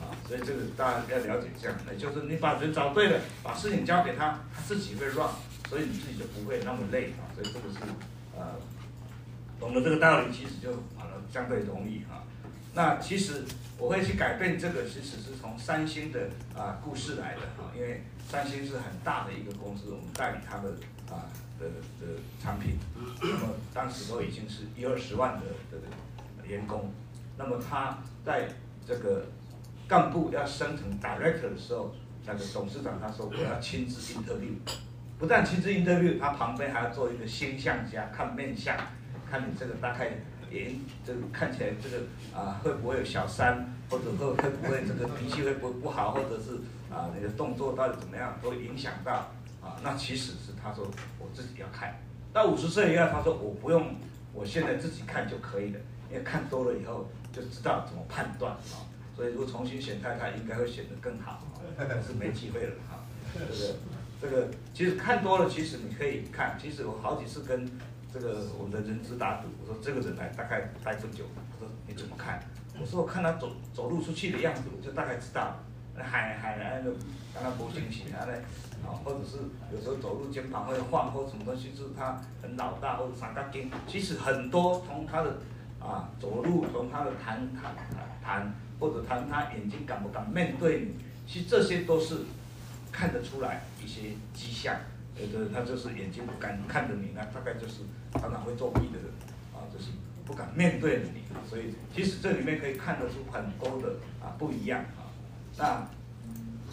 [0.00, 5.28] 啊，所以这个大家要了解这样，那就是你把人找对了，把事情交给他，他自己会 run，
[5.68, 7.28] 所以你自己就不会那么累啊。
[7.34, 7.80] 所以这个是
[8.34, 8.54] 呃，
[9.60, 12.24] 懂了这个道理，其实就好了，相对容易啊。
[12.74, 13.44] 那其实
[13.78, 20.70] 我会去改变这个，其实是从三星的啊故事来的啊，因为三星是很大的一个公司，我们代理它的
[21.14, 21.28] 啊。
[21.60, 21.68] 的
[22.00, 22.76] 的产品，
[23.20, 25.78] 那么当时都已经是一二十万的的
[26.44, 26.90] 员工，
[27.38, 28.48] 那么他在
[28.84, 29.26] 这个
[29.86, 31.94] 干部要升成 director 的时候，
[32.26, 34.54] 那个董事长他说我要亲自 interview，
[35.20, 38.76] 不但亲自 interview，他旁边还要做一个星象家看面相，
[39.30, 40.10] 看你这个大概
[40.52, 40.72] 也
[41.06, 42.04] 这个看起来这个
[42.38, 46.56] 啊会不会有小三，或者会会不会这个脾气会不会不好，或者是
[46.94, 49.32] 啊你的动作到底怎么样，都影响到。
[49.62, 50.84] 啊，那其实是他说
[51.20, 51.96] 我自己要看，
[52.32, 53.94] 到五十岁以后，他说我不用，
[54.34, 55.78] 我现在自己看就可以了，
[56.10, 58.82] 因为看多了以后就知道怎么判断啊。
[59.14, 61.46] 所以如果重新选太太，应该会选得更好，
[61.78, 63.04] 但是没机会了哈。
[63.32, 63.76] 这个
[64.20, 66.58] 这个其实看多了，其实你可以看。
[66.60, 67.64] 其实我好几次跟
[68.12, 72.42] 这个我们的人资打赌，我说这个人来大概待多久，他说你怎么看？
[72.78, 75.56] 我说我看他走走路出去的样子，我就大概知道，
[75.96, 76.90] 海海来的，
[77.34, 78.42] 让他不清醒啊嘞。
[78.84, 79.38] 啊，或者是
[79.72, 83.70] 有时候走路肩膀会晃，或什么东西，就是他很老大或者三角筋。
[83.86, 85.38] 其实很多从他的
[85.80, 87.74] 啊走路，从他的谈谈
[88.22, 90.96] 谈，或者谈他眼睛敢不敢面对你，
[91.26, 92.24] 其实这些都是
[92.90, 94.76] 看得出来一些迹象。
[95.18, 99.08] 有的他就是眼睛不敢看着你，那大概就是常常会作弊的人
[99.54, 99.90] 啊，就是
[100.24, 101.22] 不敢面对你。
[101.48, 105.08] 所以其实这里面可以看得出很多的啊不一样啊。
[105.58, 105.88] 那。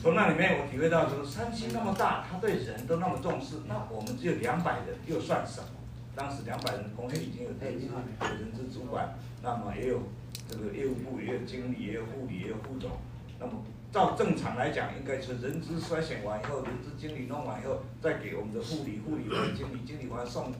[0.02, 5.68] 从那里面我体会到，就是三星那么大，他对人都那么重视，那我们只有两百人又算什么？
[6.16, 10.04] 当时两百人公司已经有人资、有人资主管，那么也有
[10.48, 12.92] 这个业务部，也有经理，也有护理，也有副总。
[13.38, 20.54] 那么照正常来讲，应该是人资筛选完以后，人资经理弄完以后，再给我们的护理，护理完经理，经理完送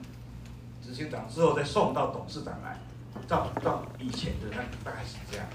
[0.82, 2.78] 执行长之后，再送到董事长来。
[3.26, 5.46] 照照以前的那大概是这样。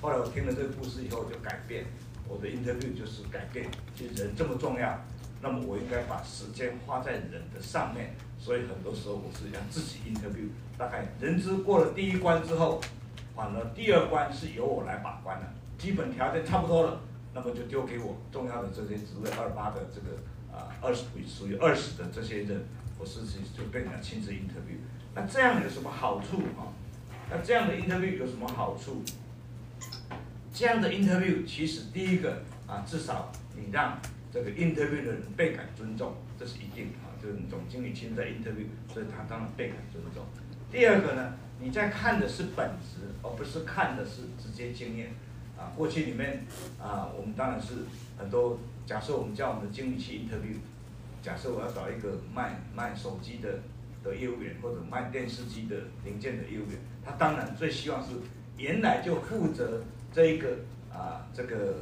[0.00, 1.84] 后来我听了这个故事以后，就改变。
[2.28, 4.98] 我的 interview 就是改变，就人这么重要，
[5.40, 8.14] 那么我应该把时间花在人的上面。
[8.38, 12.80] 所以很多时候我是让自己 interview，大概人资过了第一关之后，
[13.36, 15.46] 反而第二关是由我来把关了。
[15.78, 17.00] 基本条件差不多了，
[17.34, 20.16] 那么就丢给我重要的这些职位二八的这个
[20.52, 22.64] 啊二十属于二十的这些人，
[22.98, 24.76] 我自己就变成亲自 interview。
[25.14, 26.68] 那这样有什么好处啊？
[27.30, 29.02] 那这样的 interview 有什么好处？
[30.52, 33.98] 这样的 interview 其实第一个啊，至少你让
[34.30, 40.24] 这个 interview 的人倍感尊重，这是一定啊，就是总经理亲自 interview，所以他当然倍感尊重。
[40.70, 45.14] 第二个呢，你在看的是本质，而不是看的是直接经验。
[45.76, 46.44] 过去里面
[46.80, 47.74] 啊，我们当然是
[48.18, 48.58] 很多。
[48.84, 50.56] 假设我们叫我们的经理去 interview，
[51.22, 53.60] 假设我要找一个卖卖手机的
[54.02, 58.10] 的业务员，或者卖电视机的零件的业务员，他当然最希望是
[58.58, 60.58] 原来就负责这一个
[60.92, 61.76] 啊这个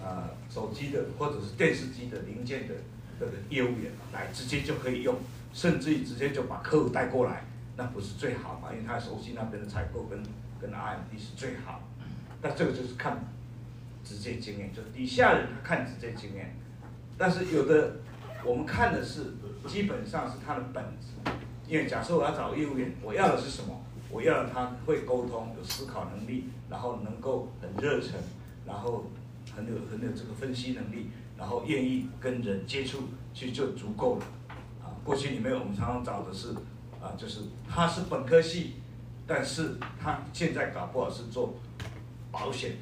[0.00, 2.74] 啊手机的或者是电视机的零件的
[3.18, 5.16] 这个业务员来直接就可以用，
[5.52, 7.42] 甚至于直接就把客户带过来，
[7.76, 8.68] 那不是最好嘛？
[8.72, 10.22] 因为他熟悉那边的采购跟
[10.60, 11.82] 跟 R&D 是最好。
[12.42, 13.24] 那这个就是看
[14.04, 16.54] 直接经验，就是底下人他看直接经验，
[17.18, 17.96] 但是有的
[18.44, 19.34] 我们看的是
[19.66, 21.30] 基本上是他的本质，
[21.66, 23.82] 因为假设我要找业务员，我要的是什么？
[24.08, 28.12] 我要的他会沟通，有思考能力，然后能够很热忱，
[28.64, 29.10] 然后
[29.54, 34.26] 很有很有这个分析能力，然后愿意跟人接触，其实就足够了。
[34.80, 36.50] 啊，过去里面我们常常找的是
[37.02, 38.74] 啊，就是他是本科系，
[39.26, 41.54] 但是他现在搞不好是做。
[42.36, 42.72] 保险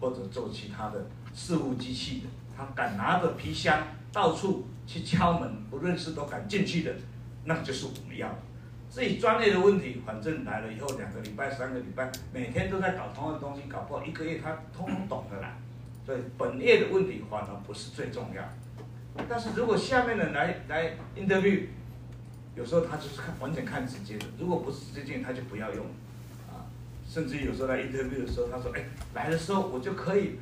[0.00, 6.92] 或者做其他的事务机器的，他敢拿着皮箱到处去敲门，不认识都敢进去的，
[7.44, 8.38] 那就是我们要的。
[8.90, 15.56] 自己专业的问题，反正来了以后两个礼拜、三个礼拜，每天都在搞同样的东西，搞不好一个月他通通懂得啦。
[16.04, 18.42] 所以本业的问题反而不是最重要。
[19.28, 21.66] 但是如果下面的来来 interview，
[22.56, 25.86] 有时候他就是看完全看直接的，如果不是直接，他就不要用。
[27.16, 30.32] 甚至有时候来 interview 的时候，他说：“哎，来的时候我就可以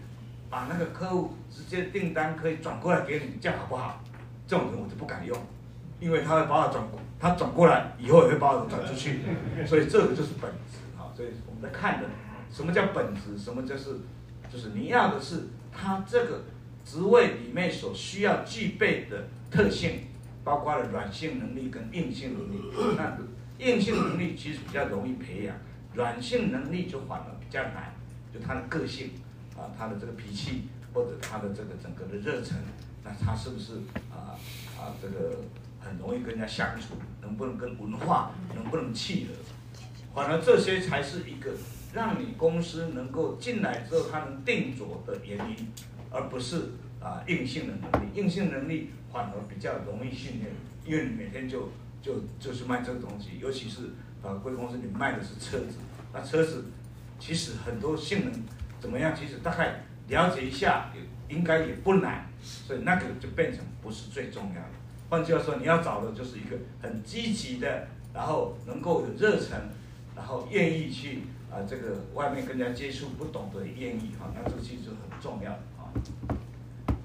[0.51, 4.03] 把那个客户直接订单可以转过来给你，这样好不好？”
[4.45, 5.39] 这种人我就不敢用，
[6.01, 9.21] 因为他会把我转过，他转过来以后也会把我转出去，
[9.65, 11.15] 所以这个就是本质啊。
[11.15, 12.09] 所以我们在看的，
[12.53, 13.39] 什么叫本质？
[13.39, 14.01] 什么就是
[14.53, 16.43] 就是你要的是他这个
[16.85, 20.09] 职位里面所需要具备的特性，
[20.43, 22.61] 包括了软性能力跟硬性能力。
[22.97, 23.17] 那
[23.65, 25.55] 硬性能力其实比较容易培养。
[25.95, 27.95] 软性能力就反而比较难，
[28.33, 29.11] 就他的个性，
[29.57, 32.57] 啊，他的这个脾气，或者他的这个整个的热忱，
[33.05, 33.75] 那他是不是
[34.11, 34.35] 啊
[34.77, 35.43] 啊这个
[35.81, 39.33] 很容易跟人家相处，能不能跟文化能不能契合？
[40.13, 41.53] 反而这些才是一个
[41.93, 45.69] 让你公司能够进来之后他能定着的原因，
[46.11, 48.09] 而不是啊硬性的能力。
[48.15, 50.51] 硬性能力反而比较容易训练，
[50.85, 51.71] 因为你每天就
[52.03, 53.91] 就就是卖这个东西，尤其是。
[54.25, 55.77] 啊，贵公司你卖的是车子，
[56.13, 56.65] 那车子
[57.19, 58.33] 其实很多性能
[58.81, 59.15] 怎么样？
[59.15, 64.69] 其实大概了解一下，也应该也不难，所以那个就变成不是最重要的。
[65.11, 69.59] 换句话说，你要找的就是一个很积极的，然后能够有热忱，
[70.17, 75.93] 然后愿意去啊这个外面跟人家接触，不懂得愿意哈，那这个其实很重要啊。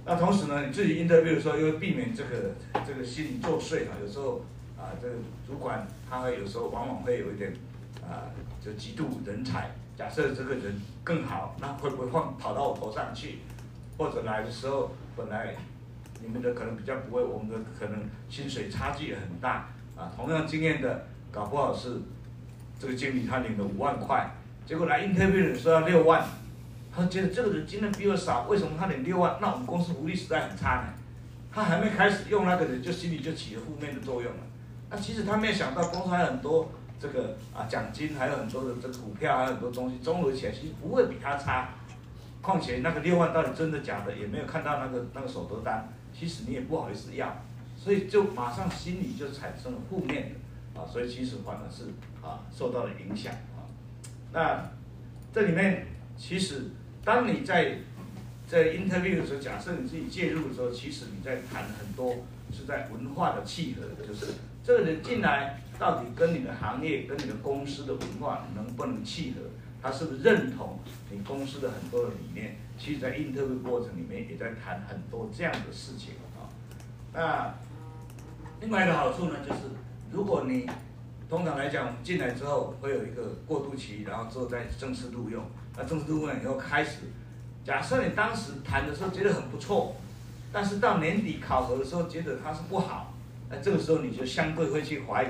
[0.05, 2.55] 那同时呢，你自己 interview 时候，又避免这个
[2.87, 4.41] 这个心理作祟啊，有时候。
[4.79, 5.15] 啊，这个
[5.45, 7.53] 主管他有时候往往会有一点，
[8.01, 8.31] 啊，
[8.63, 9.71] 就嫉妒人才。
[9.97, 13.39] 假设这个人更好，那会不会放跑到我头上去？
[13.97, 15.53] 或者来的时候，本来
[16.21, 19.67] 你们的可能比较不会，我们的可能薪水差距也很大。
[19.97, 21.97] 啊，同样经验的，搞不好是
[22.79, 24.31] 这个经理他领了五万块，
[24.65, 26.23] 结果来 interview 的时候要六万，
[26.95, 29.37] 他觉得这个人经验比我少，为什么他领六万？
[29.41, 30.93] 那我们公司福利实在很差呢。
[31.51, 34.39] 他还没开始用那个人，就心里就起了负面的作用了。
[34.91, 41.69] 那、其实他没有想到，公司还有很多这个啊奖金，还有很多的这个股票，还有很多东西，综合起来其实不会比他差。
[42.41, 47.43] 况且那个六万到底真的假的，也没有看到那个那个手头单，其实你也不好意思要，
[47.77, 50.33] 所以就马上心里就产生了负面
[50.73, 51.83] 的啊，所以其实反而是
[52.25, 53.67] 啊受到了影响啊。
[54.31, 54.71] 那
[55.33, 55.85] 这里面
[56.17, 56.71] 其实
[57.03, 57.79] 当你在
[58.47, 62.15] 在 interview 的时候，假设你自己介入的时候，其实你在谈很多
[62.51, 64.33] 是在文化的契合，就是。
[64.63, 69.41] 这个人进来到底跟你的行业、跟你的公司的文化能不能契合？
[69.81, 70.77] 他是不是认同
[71.09, 72.57] 你公司的很多的理念？
[72.77, 76.47] 其实，在 interview 过程里面也在谈很多这样的事情啊。
[77.13, 77.53] 那
[78.61, 79.61] 另外一个好处呢，就是
[80.11, 80.69] 如果你
[81.29, 85.43] 通常来讲，我们进来之后会有一个过渡期，然后之后再正式录用。
[85.77, 86.99] 那正式录用以后开始，
[87.63, 89.95] 假设你当时谈的时候觉得很不错，
[90.51, 93.13] 但是到年底考核的时候觉得他是不好，
[93.49, 95.27] 那这个时候你就相对会去怀疑，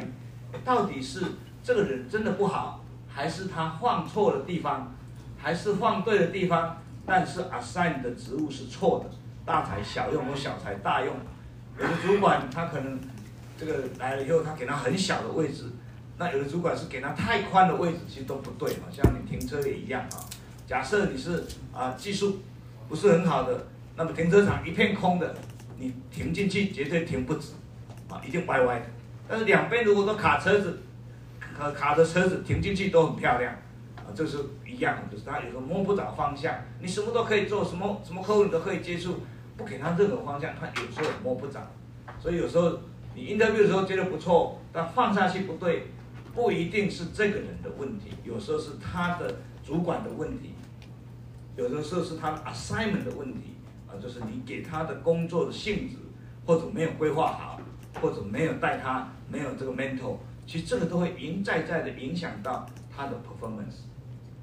[0.65, 1.21] 到底是
[1.63, 4.93] 这个人真的不好，还是他放错了地方，
[5.37, 9.09] 还是放对的地方，但是 assign 的职务是错的，
[9.45, 11.15] 大材小用或小材大用，
[11.77, 12.99] 有的主管他可能
[13.57, 15.65] 这个来了以后，他给他很小的位置，
[16.17, 20.19] 那有的主管是给他太宽的位置，其实都不对嘛，像你停车也一样啊，
[20.67, 22.39] 假设你是啊技术
[22.87, 23.67] 不是很好的。
[23.95, 25.35] 那么停车场一片空的，
[25.77, 27.49] 你停进去绝对停不止，
[28.09, 28.85] 啊，一定歪歪的。
[29.27, 30.79] 但是两边如果都卡车子，
[31.39, 33.53] 卡卡的车子停进去都很漂亮，
[33.95, 36.53] 啊，这是一样的，就是他有时候摸不着方向。
[36.81, 39.19] 你什么都可以做，什么什么客户你都可以接触，
[39.55, 41.59] 不给他任何方向，他有时候也摸不着。
[42.19, 42.79] 所以有时候
[43.13, 45.87] 你 interview 的时候觉得不错，但放下去不对，
[46.33, 50.53] 不一定是这个人的问题，有时候是他的主管的问题，
[51.55, 53.55] 有的时候是他的 assignment 的问题。
[53.91, 55.95] 啊，就是你给他的工作的性质，
[56.45, 57.58] 或者没有规划好，
[58.01, 63.83] 或者没有带他，没有这个 mentor，其实这个都会一再再的影响到他的 performance。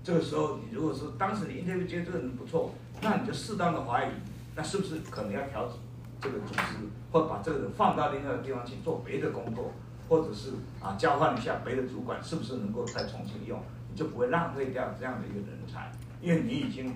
[0.02, 4.10] 这个时候，你如果说当时你 interview 觉得这个人不错，那你就适当的怀疑，
[4.54, 5.76] 那是不是可能要调整
[6.20, 9.72] 这个组织，或把这个人放到另外一个地方去做别的工作，
[10.08, 10.50] 或者是
[10.80, 15.90] 啊交换一下别的主管，是不是能够再重新用，你就不会浪费掉这样的一个人才，
[16.20, 16.92] 因为你已经。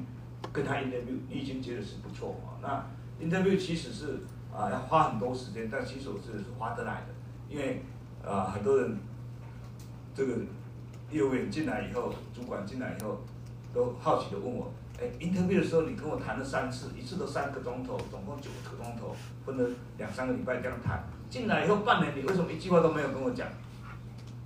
[0.53, 2.59] 跟他 interview，你已经觉得是不错啊。
[2.63, 4.21] 那 interview 其实是
[4.61, 7.15] 啊要花很多时间，但其实我是是划得来的，
[7.49, 7.83] 因为
[8.23, 8.99] 啊很多人
[10.15, 10.35] 这个
[11.11, 13.23] 业务员进来以后，主管进来以后，
[13.73, 23.49] 都好奇的问我，哎，interview 的时候你跟我谈了三次，一次都三个钟头，总共九个钟头，分了两三个礼拜这样谈，进来以后半年你为什么一句话都没有跟我讲？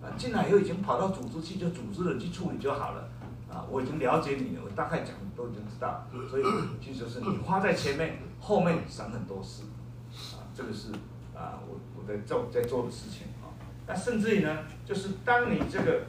[0.00, 3.08] 啊，进来以后已经跑到组织去，就组织人去处理就好了。
[3.50, 6.42] 啊，我已经了解你了，我大概讲都已经知道，所以
[6.82, 9.62] 其实是你花在前面，后面省很多事，
[10.56, 10.88] 这个是
[11.34, 13.50] 啊，我我在做在做的事情啊。
[13.86, 16.04] 那甚至于呢，就是当你这个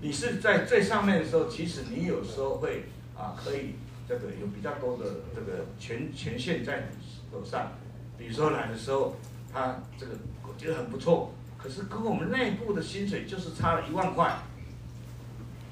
[0.00, 2.84] 你是在最上面的时候，其实你有时候会
[3.16, 3.76] 啊，可以
[4.08, 6.96] 这个有比较多的这个权权限在你
[7.32, 7.72] 手上。
[8.18, 9.16] 比如说来的时候，
[9.52, 10.12] 他这个
[10.42, 14.38] 我觉得很不错，可是跟我们内部的薪水就是差了一万块。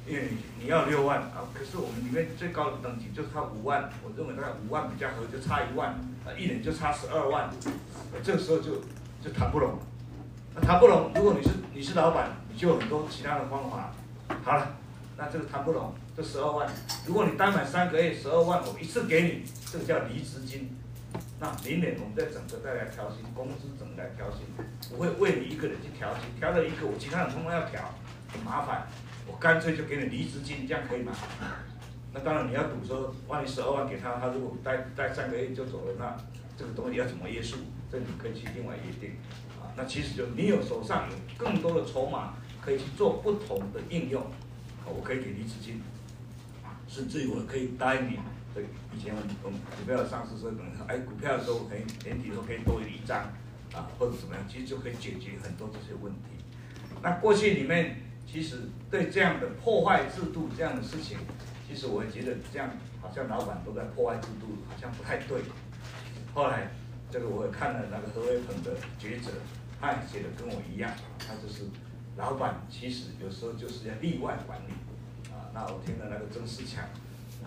[0.08, 0.28] 因为
[0.58, 5.90] 你要六万啊，可是我们里面最高的等级就是差五万，我认为大概五万比较合，就差一万，
[6.24, 7.50] 啊，一年就差十二万，
[8.24, 8.76] 这个时候就
[9.22, 9.78] 就谈不拢，
[10.54, 13.92] 那谈不拢，如果你是你是老板，你就有很多其他的方法，
[14.42, 14.76] 好了，
[15.18, 16.66] 那这个谈不拢，这十二万，
[17.06, 20.74] 如果你单买三个月，十二万我一次给你，这个叫离职金，
[21.38, 24.40] 那明年我们再整个再来调薪，工资整个来调薪，
[24.88, 27.92] 不会为你一个人去调薪，调了一个我其他人通通要调，
[28.32, 28.86] 很麻烦。
[29.30, 31.12] 我干脆就给你离职金，这样可以吗？
[32.12, 36.16] 那当然你要赌说，万一十二万给他，他如果待待三个月就走了，那
[36.56, 37.58] 这个东西要怎么约束？
[37.92, 39.16] 这你可以去另外约定。
[39.60, 44.22] 啊，那其实就你有手上有更多的筹码，可以去做不同的应用。
[44.22, 45.82] 啊我可以给离职金，
[46.88, 48.18] 甚至于我可以答应你。
[48.54, 48.64] 对，
[48.96, 53.20] 以前我们我们股票上市时候可能哎股票的时候可以年底的时候可以多一张，
[53.74, 56.42] 啊或者怎么样，其实就可以解决很多这些问题。
[57.02, 58.07] 那过去里面。
[58.30, 61.16] 其实对这样的破坏制度这样的事情，
[61.66, 62.68] 其实我觉得这样
[63.00, 65.40] 好像老板都在破坏制度，好像不太对。
[66.34, 66.70] 后来
[67.10, 69.30] 这个我看了那个何伟鹏的抉择，
[69.80, 71.64] 他也写的跟我一样，他就是
[72.18, 74.72] 老板其实有时候就是要例外管理
[75.32, 75.48] 啊。
[75.54, 76.84] 那我听了那个曾仕强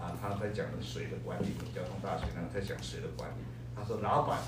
[0.02, 3.44] 啊，他在讲的水的管理，交通大学那在讲水的管理，
[3.76, 4.40] 他说老板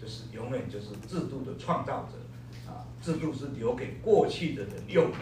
[0.00, 2.16] 就是永远就是制度的创造者
[2.66, 5.18] 啊，制度是留给过去的人用的。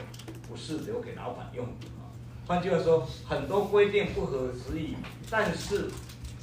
[0.51, 2.11] 不是留给老板用的啊。
[2.46, 4.96] 换句话说，很多规定不合时宜，
[5.30, 5.88] 但是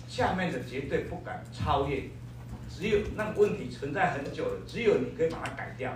[0.07, 2.03] 下面的绝对不敢超越。
[2.69, 5.91] 只有那个问题存在很久了，只有你可以把它改掉。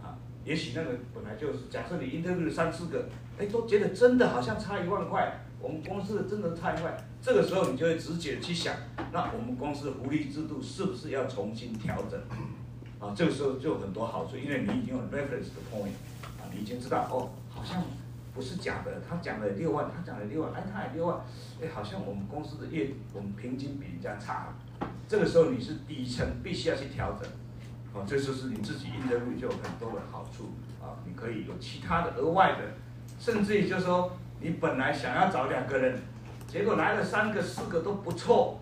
[0.00, 3.08] 啊，也许那个本来就是，假设你 interview 三四个，
[3.38, 8.74] 哎，都觉得真的好像差一万块，我们公司的真的差一万，这个时候你就会直接去想，
[9.12, 12.20] 那我们公司的福利制度是不是要重新调整？
[13.00, 15.90] 啊，这个时候就很多好处，因为你已经有 reference 的 point。
[16.60, 17.82] 已经知道哦，好像
[18.34, 19.00] 不是假的。
[19.00, 21.18] 他讲了六万，他讲了六万，哎，他也六万，
[21.60, 24.48] 哎，好像我们公司的业，我们平均比人家差。
[25.08, 27.28] 这个时候你是底层，必须要去调整。
[27.92, 30.50] 哦，这就是你自己 interview 就有很多的好处
[30.80, 30.94] 啊。
[31.04, 32.58] 你可以有其他的额外的，
[33.18, 35.98] 甚至于就是说，你本来想要找两个人，
[36.46, 38.60] 结果来了三个、四个都不错。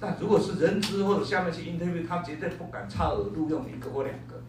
[0.00, 4.40] 但如果是人资或者下面去 interview，他绝对不敢差额录用一个或两个。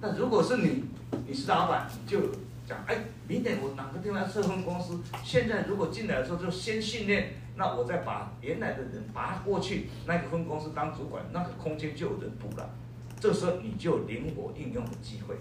[0.00, 0.84] 那如果是你，
[1.26, 2.20] 你是老板，你就
[2.66, 2.96] 讲，哎，
[3.26, 5.00] 明年我哪个地方设分公司？
[5.24, 12.70] 现在如果进来的时候就先训练，那我再把原来的人拔过去，那个分公司当主管，那个空间就有人补了。
[13.18, 15.34] 这时候你就灵活应用的机会，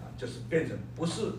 [0.00, 1.32] 啊，就是变成不是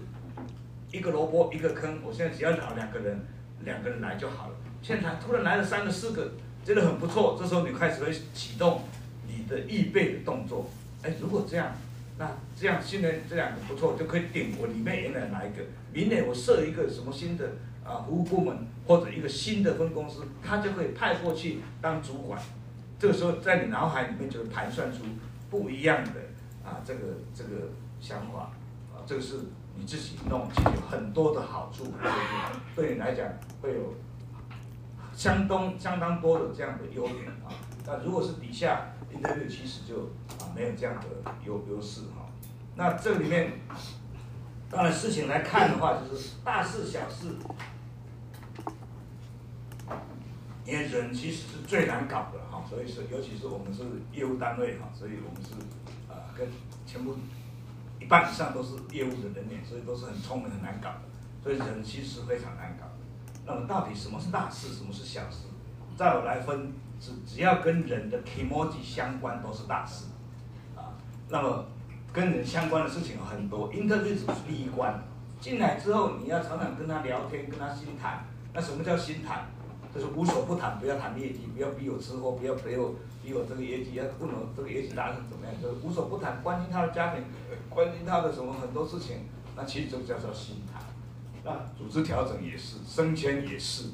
[0.92, 2.00] 一个萝卜一个坑。
[2.06, 3.26] 我现在只要找两个人，
[3.64, 4.56] 两个人来就好了。
[4.82, 6.34] 现在突然来了三个四个，
[6.66, 7.38] 真的很不错。
[7.40, 8.82] 这时候你开始会启动
[9.26, 10.70] 你的预备的动作。
[11.02, 11.72] 哎，如果这样，
[12.18, 15.64] 那这样新人这两个不错，就可以顶我里面原来哪一个。
[15.92, 17.54] 明年我设一个什么新的
[17.86, 22.42] 啊服务部门或者一个新的分公司，他就可以派过去当主管。
[22.98, 25.00] 这个时候在你脑海里面就会盘算出。
[25.50, 26.12] 不一样的
[26.68, 27.00] 啊，这个
[27.32, 27.70] 这个
[28.02, 28.52] 想法
[28.92, 29.36] 啊，这个是
[29.76, 31.94] 你自己弄，其实有很多的好处，
[32.76, 33.28] 对你来讲
[33.62, 33.94] 会有
[35.14, 37.54] 相当相当多的这样的优点啊。
[37.86, 40.04] 那如果是底下 interview，其实就
[40.44, 42.30] 啊没有这样的优优势哈。
[42.76, 43.54] 那这里面
[44.70, 47.36] 当然事情来看的话，就是大事小事。
[50.66, 53.84] 因为人其实是最难搞的哈，所以是尤其是我们是
[54.14, 55.52] 业务单位哈，所以我们是
[56.10, 56.48] 啊跟
[56.86, 57.18] 全部
[58.00, 61.02] 一半以上都是业务的人员，所以都是很聪明很难搞的，
[61.44, 62.88] 所以人其实非常难搞。
[63.46, 65.48] 那么到底什么是大事，什么是小事？
[65.98, 66.72] 在我来分，
[67.04, 70.06] 只只要跟人的 kimoji 相关都是大事
[70.74, 70.96] 啊。
[71.28, 71.66] 那么
[72.14, 75.04] 跟人相关的事情有很多，interview 只是第一关，
[75.42, 78.24] 进来之后你要常常跟他聊天，跟他心谈。
[78.54, 79.48] 那什么叫心谈？
[79.94, 87.24] 就是无所不谈，不要谈业绩，不要逼我吃货，不要逼我逼我这个业绩，要问我这个业绩达成怎么样，就是无所不谈，关心他的家庭，
[87.70, 90.82] 关心他的什么很多事情，那其实就叫做心谈。
[91.44, 93.90] 那组织调整也是，升迁也是，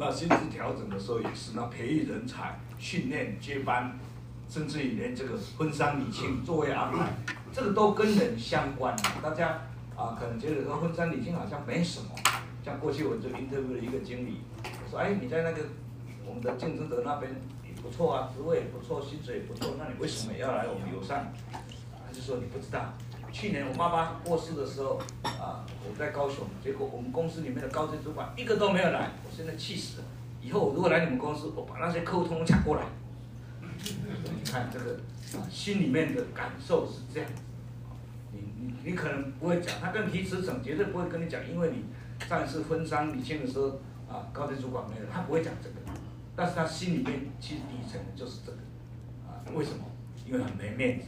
[0.00, 3.98] 那薪资调整的时候也是，那培育人才、训练接班，
[4.48, 7.12] 甚至于连这个婚丧礼庆、座位安排，
[7.52, 8.96] 这个都跟人相关。
[9.22, 9.60] 大家
[9.94, 12.08] 啊，可能觉得说婚丧礼庆好像没什么。
[12.64, 15.64] 像过去我就 interview 了一个经理，我说：“哎，你在那个
[16.24, 17.30] 我们的竞争者那边
[17.62, 22.94] 也不错啊，职位也不错，薪水也不错，那你为什么要来我们友善？”他就说：“你不知道，
[23.32, 30.04] 去年我妈妈过世的时候啊，我在高雄，结果我们公司里面的高级主管一个都没有来，我现在气死了。
[30.42, 32.82] 以后我如果来你们公司，我把那些客户通通抢过来。
[33.80, 34.92] ”你看这个
[35.38, 37.30] 啊，心里面的感受是这样。
[38.32, 41.84] 你你你可能不会讲，他跟提辞呈绝对不会跟你讲，因为你。
[42.28, 43.68] 上次婚丧礼庆的时候，
[44.06, 45.76] 啊，高级主管没有，他不会讲这个，
[46.36, 48.58] 但是他心里面其实底层就是这个，
[49.26, 49.78] 啊，为什么？
[50.26, 51.06] 因为很没面子。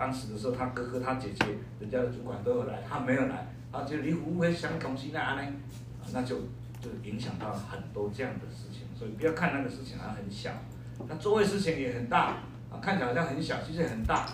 [0.00, 1.44] 当时的时候，他哥哥、他姐姐，
[1.78, 5.42] 人家的主管都有来，他没有来，啊，就你不会想同心啊呢，
[6.14, 6.36] 那就
[6.80, 8.86] 就影响到很多这样的事情。
[8.98, 10.50] 所以不要看那个事情好像很小，
[11.06, 12.36] 那座位事情也很大，
[12.70, 14.26] 啊，看起来好像很小，其实很大。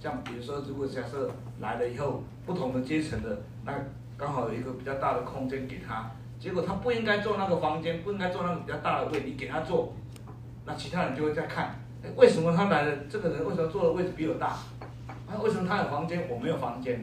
[0.00, 3.72] 像比如说，如果假设来了以后，不同的阶层的那。
[4.14, 6.08] 刚好有一个比较大的空间给他，
[6.38, 9.92] 结果他不应该坐那个房间，不应该坐那个比较大的位，你给他坐，
[10.64, 12.96] 那其他人就会在看，哎，为什么他来了？
[13.08, 14.56] 这个人为什么坐的位置比我大？
[15.32, 17.02] 那，为什么他有房间，我没有房间？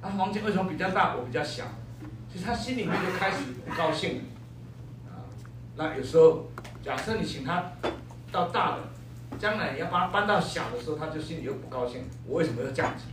[0.00, 1.64] 他房间为什么比较大，我比较小？
[2.32, 4.22] 其实他心里面就开始不高兴，
[5.06, 5.26] 啊，
[5.74, 6.46] 那有时候
[6.82, 7.72] 假设你请他
[8.30, 8.82] 到大的，
[9.38, 13.04] 将来你要把他搬到小的时候，他就心里又不高兴，我为什么要这样子？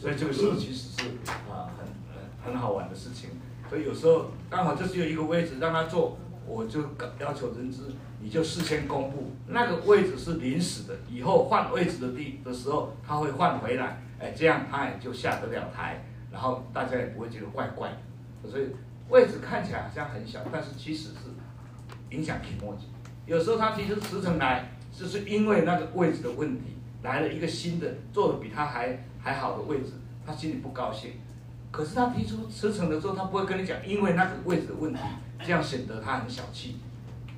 [0.00, 1.08] 所以这个事其实是
[1.50, 3.30] 啊很很好玩的事情，
[3.68, 6.80] 所以有时候刚好就是有一个位置让他坐，我就
[7.18, 17.90] 要求人资，你就事先公布那个位置是临时的，以后换位置的地的时候他会换回来，哎，这样他也就下得了台，然后大家也不会觉得怪怪
[18.42, 18.48] 的。
[18.50, 18.68] 所以
[19.08, 21.30] 位置看起来好像很小，但是其实是
[22.10, 22.76] 影响题目。
[23.26, 28.98] 有时候他提出辞呈来，就是因为那个位置的问题，来了一个新的，做的比他还。
[29.26, 29.94] 还好的位置，
[30.24, 31.14] 他心里不高兴。
[31.72, 35.00] 可是他提出辞呈的时候，他不会跟你讲，因为那个位置的问题，
[35.44, 36.76] 这样显得他很小气，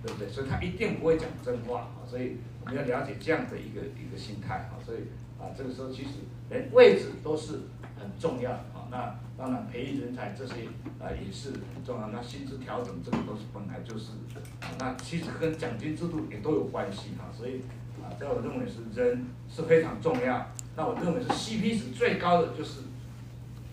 [0.02, 0.28] 对不对？
[0.28, 2.06] 所以他一定不会讲真话啊。
[2.08, 4.78] 所以我们要了解这样的一个一个心态啊。
[4.84, 4.98] 所以
[5.40, 6.10] 啊，这个时候其实
[6.50, 7.60] 连位置都是
[7.98, 8.88] 很重要啊。
[8.90, 10.66] 那当然培育人才这些
[10.98, 12.08] 啊也是很重要。
[12.08, 14.12] 那薪资调整这个都是本来就是。
[14.78, 17.30] 那其实跟奖金制度也都有关系啊。
[17.36, 17.62] 所以
[18.02, 20.46] 啊，在我认为是人是非常重要。
[20.76, 22.82] 那我认为是 CP 值最高的就是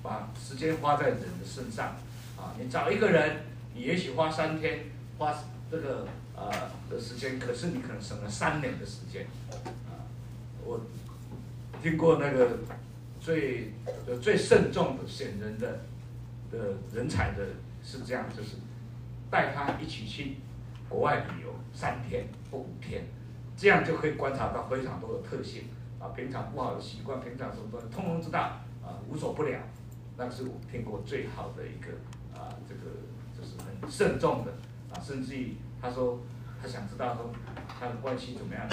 [0.02, 1.96] 把时间花在人的身上，
[2.36, 3.42] 啊，你找一个人，
[3.76, 4.86] 你也许花三天，
[5.18, 5.32] 花
[5.70, 6.52] 这个呃
[6.90, 9.26] 的时间，可是你可能省了三年的时间，
[9.88, 10.06] 啊，
[10.64, 10.80] 我
[11.82, 12.60] 听过那个
[13.20, 13.74] 最
[14.22, 15.80] 最慎重的选人的
[16.52, 17.46] 的人才的
[17.84, 18.58] 是这样，就是
[19.30, 20.38] 带他一起去
[20.88, 23.04] 国外旅游三天或五天，
[23.58, 25.64] 这样就可以观察到非常多的特性。
[25.98, 28.40] 啊，平常不好的习惯，平常什么，通通知道，
[28.84, 29.58] 啊，无所不了，
[30.18, 31.90] 那是我听过最好的一个
[32.38, 32.82] 啊，这个
[33.36, 34.52] 就是很慎重的
[35.02, 36.20] 甚至于他说
[36.62, 37.32] 他想知道说
[37.80, 38.68] 他的关系怎么样，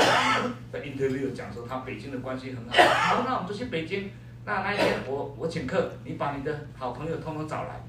[0.72, 4.10] 在 interview 讲说他北京的关系很好，好，那我们就去北京，
[4.44, 7.80] 那那一天我我请客，你把你的好朋友通通找来，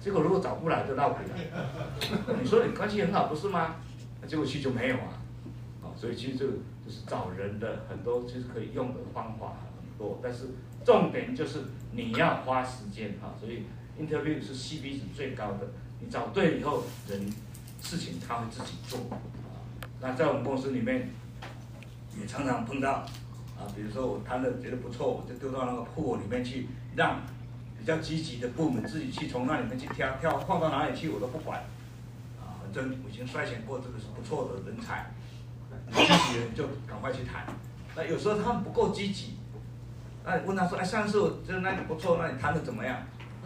[0.00, 3.76] 结果如果找不来就闹鬼了， 你说你关系很好不是吗？
[4.20, 5.20] 那结果去就没有啊，
[5.82, 6.52] 啊，所以其实这个
[6.84, 10.48] 就是找人的很多其实可以用的方法很多，但是。
[10.84, 11.60] 重点就是
[11.92, 13.64] 你要花时间哈，所以
[13.98, 15.66] interview 是 CP 值最高的。
[15.98, 17.26] 你找对了以后，人
[17.84, 19.20] 事情他会自己做啊。
[20.00, 21.10] 那在我们公司里面，
[22.18, 23.06] 也常常碰到
[23.58, 26.66] 啊，比如说我谈的觉得不错，我就丢到那个 pool 里面去，
[26.96, 27.20] 让
[27.78, 31.60] 比较积极的部门自己去从那里面去挑挑，放到哪里去我都不管
[32.40, 35.10] 啊，反正我已经筛选过这个是不错的人才，
[35.92, 37.46] 积极人就赶快去谈。
[37.94, 39.36] 那有时候他们不够积极。
[40.26, 42.96] 那你问他说，哎，上次我觉得那里不错，那你谈的怎么样？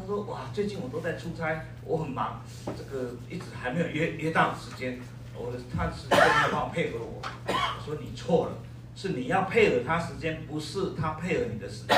[0.08, 4.98] 说，哇，最近我都在出差，我很忙，这个一直还没有约约到时间。
[5.36, 7.20] 我的他时间要帮我配合我。
[7.46, 8.52] 我说你错了，
[8.96, 11.96] 是你要配合他时间，不是他配合你的时间。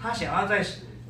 [0.00, 0.64] 他想要在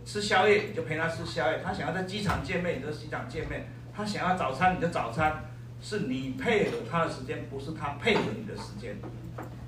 [0.04, 3.60] 吃宵夜，你就陪他吃宵夜；他想要在机场见面，你就机场见面；
[3.94, 5.44] 他想要早餐，你就早餐。
[5.82, 8.96] 是你配合他的时间，不是他配合你的时间。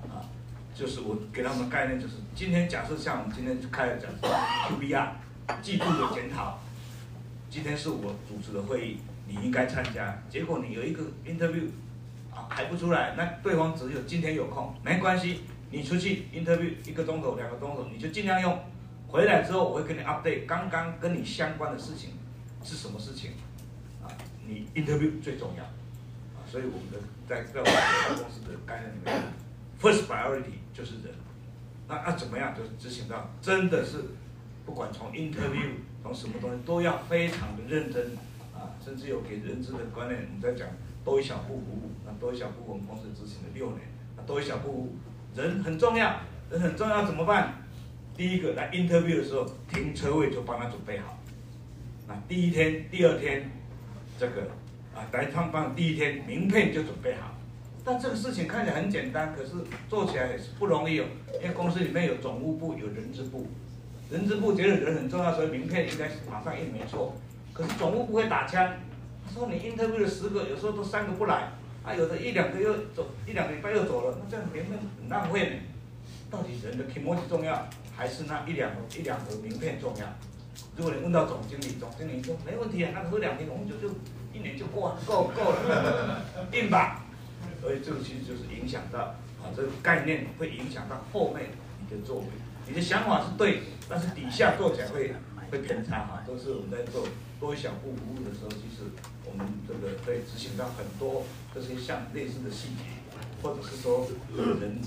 [0.08, 0.24] 啊
[0.74, 4.10] 就是我给他们的概念，就是今天假设像我们今天就开了讲
[4.70, 5.08] QBR
[5.60, 6.58] 季度的检讨，
[7.52, 8.96] 今天是我主持的会议，
[9.28, 10.18] 你应该参加。
[10.30, 11.68] 结果你有一个 interview
[12.34, 15.40] 啊排不出来，那对方只有今天有空，没关系，
[15.70, 18.58] 你出去 interview 一个钟头、两个钟头，你就尽量用。
[19.06, 22.12] 回来之后我会跟你 update 刚刚跟你相关的事情
[22.64, 23.32] 是什么事情
[24.02, 24.08] 啊？
[24.48, 26.98] 你 interview 最重要啊，所以我们的
[27.28, 29.22] 在在我们公司的概念里面。
[29.78, 31.14] First priority 就是人，
[31.86, 33.98] 那那怎么样就执行到真的是，
[34.64, 35.68] 不管从 interview
[36.02, 38.12] 从什么东西都要非常的认真
[38.54, 40.68] 啊，甚至有给人资的观念，我们在讲
[41.04, 43.80] 多一小步服务，那多一小步我们公司执行了六年，
[44.16, 44.94] 那多一小步
[45.34, 47.54] 人很重要，人很重要怎么办？
[48.16, 51.18] 第一个来 interview 的时候停车位就帮他准备好，
[52.06, 53.50] 那第一天第二天
[54.18, 54.42] 这个
[54.94, 57.30] 啊来上班第一天名片就准备好。
[57.84, 59.52] 但这个事情看起来很简单，可是
[59.88, 61.06] 做起来也是不容易哦。
[61.42, 63.46] 因为公司里面有总务部，有人资部，
[64.10, 67.14] 人资部觉得人很重要，所以名片应该马上印没错。
[67.52, 68.74] 可是总务部会打枪，
[69.24, 75.60] 他说你 interview 了十个，有时候都三个不来，啊，有的一两个又走，一两礼拜又走了，那这样名片很浪费。
[76.30, 80.06] 到底人的 kimochi 重要，还是那一两个一两个名片重要？
[80.76, 83.94] 如果你问到总经理，总经理说没问题啊，那喝两瓶红酒就
[84.32, 86.22] 一年就过够够了，
[86.52, 87.04] 印吧。
[87.60, 88.98] 所以这个其实就是影响到
[89.42, 91.50] 啊，这个概念会影响到后面
[91.80, 92.24] 你的作为。
[92.72, 95.14] 你的想法是对，但是底下做起来会
[95.50, 96.24] 会偏差哈。
[96.26, 97.06] 都是我们在做
[97.38, 98.88] 多一小步服务的时候，其实
[99.26, 102.84] 我们这个会执行到很多这些像类似的细节，
[103.42, 104.08] 或者是说
[104.58, 104.80] 人，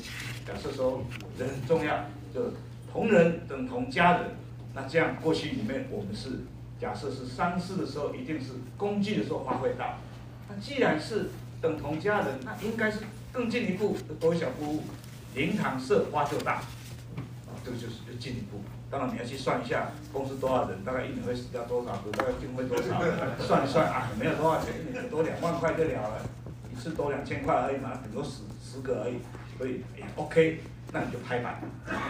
[0.47, 1.03] 假设说
[1.37, 2.53] 人很重要，就
[2.91, 4.31] 同人等同家人。
[4.73, 6.39] 那这样过去里面我们是
[6.81, 9.99] 假设是商事的时候，一定是工具的时候发挥到。
[10.49, 11.29] 那既然是
[11.61, 14.81] 等同家人，那应该是更进一步的多一小步，
[15.35, 16.63] 灵堂设花就大，啊，
[17.65, 18.61] 这个就是就进一步。
[18.91, 22.99] 当然你要去算一下公司多少人，大概一年会死掉多少个，大概经费多少，
[23.39, 26.21] 算一算啊，没有多少钱，一年多两万块就了了，
[26.71, 29.17] 一次多两千块而已嘛，很多十十个而已，
[29.57, 30.61] 所以也 OK，
[30.93, 31.59] 那你就拍板，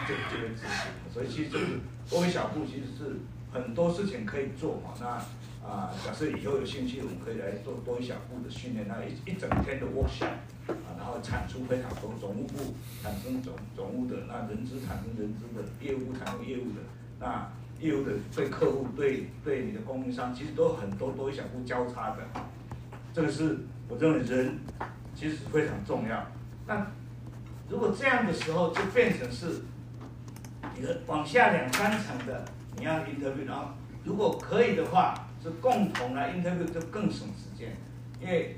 [0.06, 0.91] 就就会执行。
[1.14, 1.80] 所以其实就是
[2.10, 3.20] 多一小步，其实是
[3.53, 5.24] 很多事情可以做嘛，那。
[5.68, 10.30] 啊，假设以后有兴趣，我们可以来做多一小步的训练，那一一整天的 workshop，
[10.68, 16.82] 啊，然后产出非常多，总务部产生总总务的，那人资产生人资的，业务部产生业务的，
[17.20, 17.49] 那
[17.80, 22.18] 业务的对客户对对你的供应商，其实都很多多一小步交叉的，
[23.11, 23.57] 这个是
[23.89, 24.59] 我认为人
[25.16, 26.28] 其实非常重要。
[26.68, 26.86] 那
[27.68, 29.63] 如果这样的时候，就变成是，
[30.76, 32.45] 你的往下两三层的，
[32.78, 33.70] 你要 interview，然后
[34.03, 35.16] 如果可以的话。
[35.46, 37.78] 是共同来 interview 就更省时间，
[38.20, 38.58] 因为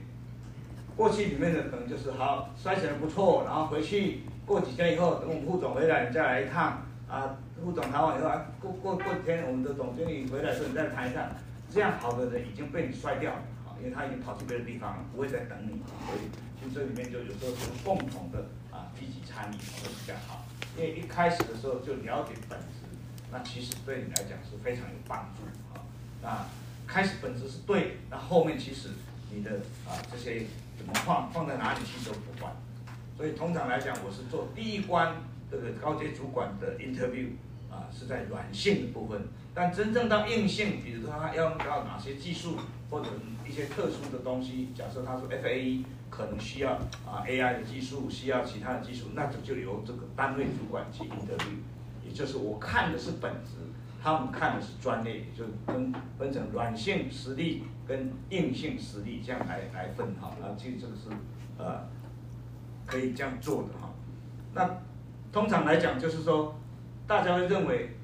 [0.95, 8.01] 过去里面的可能就是好筛选的不错，然后回去过几天以后，等我们副总回来，你再来一趟啊，副总谈。
[8.01, 11.27] 完以后啊，过过过几天我们的总经理回来的时候，你再谈一趟，
[11.69, 20.45] 这样好的人已经被你筛掉了啊，因为他已经跑去别的地方了，不会再等你，所以其实这里面就有时候是共同的啊积极参与会比较好，
[20.77, 22.87] 因为一开始的时候就了解本质，
[23.29, 25.43] 那其实对你来讲是非常有帮助
[25.75, 25.83] 啊，
[26.23, 26.45] 那。
[26.87, 28.89] 开始本质是对，那后面其实
[29.31, 29.51] 你的
[29.85, 30.45] 啊这些
[30.77, 32.55] 怎么放放在哪里去都不管，
[33.17, 35.15] 所以通常来讲，我是做第一关
[35.51, 37.27] 这个高阶主管的 interview，
[37.69, 42.57] 啊是在软性的部分，但真正到硬性，比如说他要用到哪些技术
[42.89, 43.07] 或者
[43.47, 46.71] 一些特殊的东西，假设他说 FAE 可能需要
[47.05, 51.57] 啊 AI 的技术，需要其他的技术，那就就由这个单位主管去 interview，
[52.05, 53.56] 也就是我看的是本质，
[54.07, 61.09] 他们看的是专业，就分分成软性实力跟硬性实力这样来来分哈，那其实这个是
[61.57, 61.87] 呃
[62.85, 63.89] 可以这样做的哈，
[64.53, 64.77] 那。
[65.29, 66.55] 通常来讲，就是说，
[67.05, 67.97] 大家会认为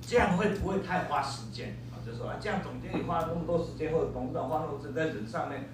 [0.00, 2.00] 这样会不会太花时间啊？
[2.04, 5.68] 就是说啊，这样总经理花那么多时间，或者董事长花那么多时间在人上面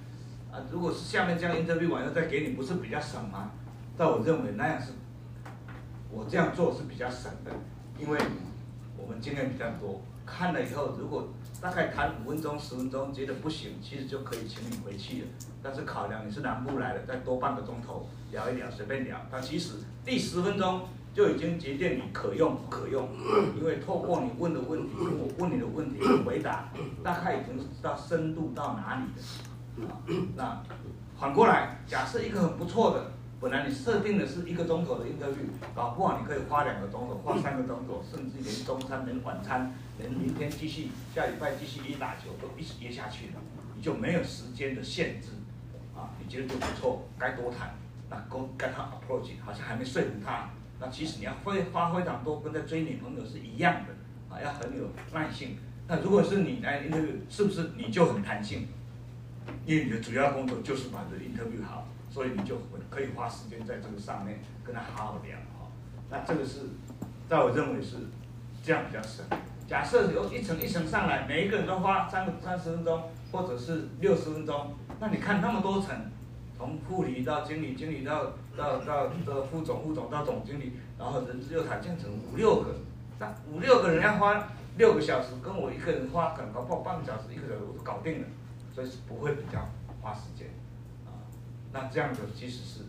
[0.53, 3.53] 啊，如果是下面这样 interview 完了再给你，不是比较省吗？
[3.97, 4.93] 但我认为那样是，
[6.13, 7.51] 我这样做是比较省的，
[7.99, 8.19] 因为
[8.97, 11.29] 我们经验比较多，看了以后，如果
[11.61, 15.29] 大概谈五分钟、十分钟，觉得不行，其实就可以请你回去了。
[15.63, 19.17] 但是考量你是南部来的，再多半个钟头聊一聊，随便聊。
[19.31, 20.83] 但其实第十分钟
[21.15, 23.09] 就已经决定你可用不可用，
[23.57, 26.73] 因为透过你问的问题跟我问你的问题的回答，
[27.05, 29.89] 大概已经知道深度到哪里了。
[29.89, 30.01] 啊，
[30.37, 30.63] 那
[31.19, 43.41] 反过来，假设一个很不错的，本来你设定的是一个钟头的 interview，搞不好你可以花两个钟头，花三个钟头，甚至连中餐、连晚餐、连明天继续、下礼拜继续一打球都一直接下去了，
[43.75, 45.29] 你就没有时间的限制。
[45.97, 47.75] 啊，你觉得就不错，该多谈，
[48.09, 55.57] 那跟跟他 approach 好像还没说服他，那其实你要会花非常多，跟在追女朋友是一样的，啊，要很有耐性。
[55.89, 58.69] 那如果是你来 interview，是不是你就很弹性？
[59.67, 62.57] 因为你的主要工作就是把这 interview 好，所以你就
[62.91, 65.69] 可以花时间在这个上面跟他好好聊哈。
[66.11, 66.63] 那这个是，
[67.29, 67.97] 在我认为是
[68.63, 69.25] 这样比较省。
[69.69, 74.75] 假设由一层一层上来，每一个人都花三三十分钟，或者是六十分钟。
[74.99, 75.97] 那你看那么多层，
[76.59, 82.75] 从副理到经理，经理到到到到副总，副总到总经理，然后人资又谈建成五六个，
[83.21, 88.27] 那五六个人要花六个小时，跟我一个人花可能搞不好半个小时，一个小时我就搞定了，
[88.75, 89.61] 所以是不会比较
[90.03, 90.49] 花时间，
[91.73, 92.81] 那这样子其实是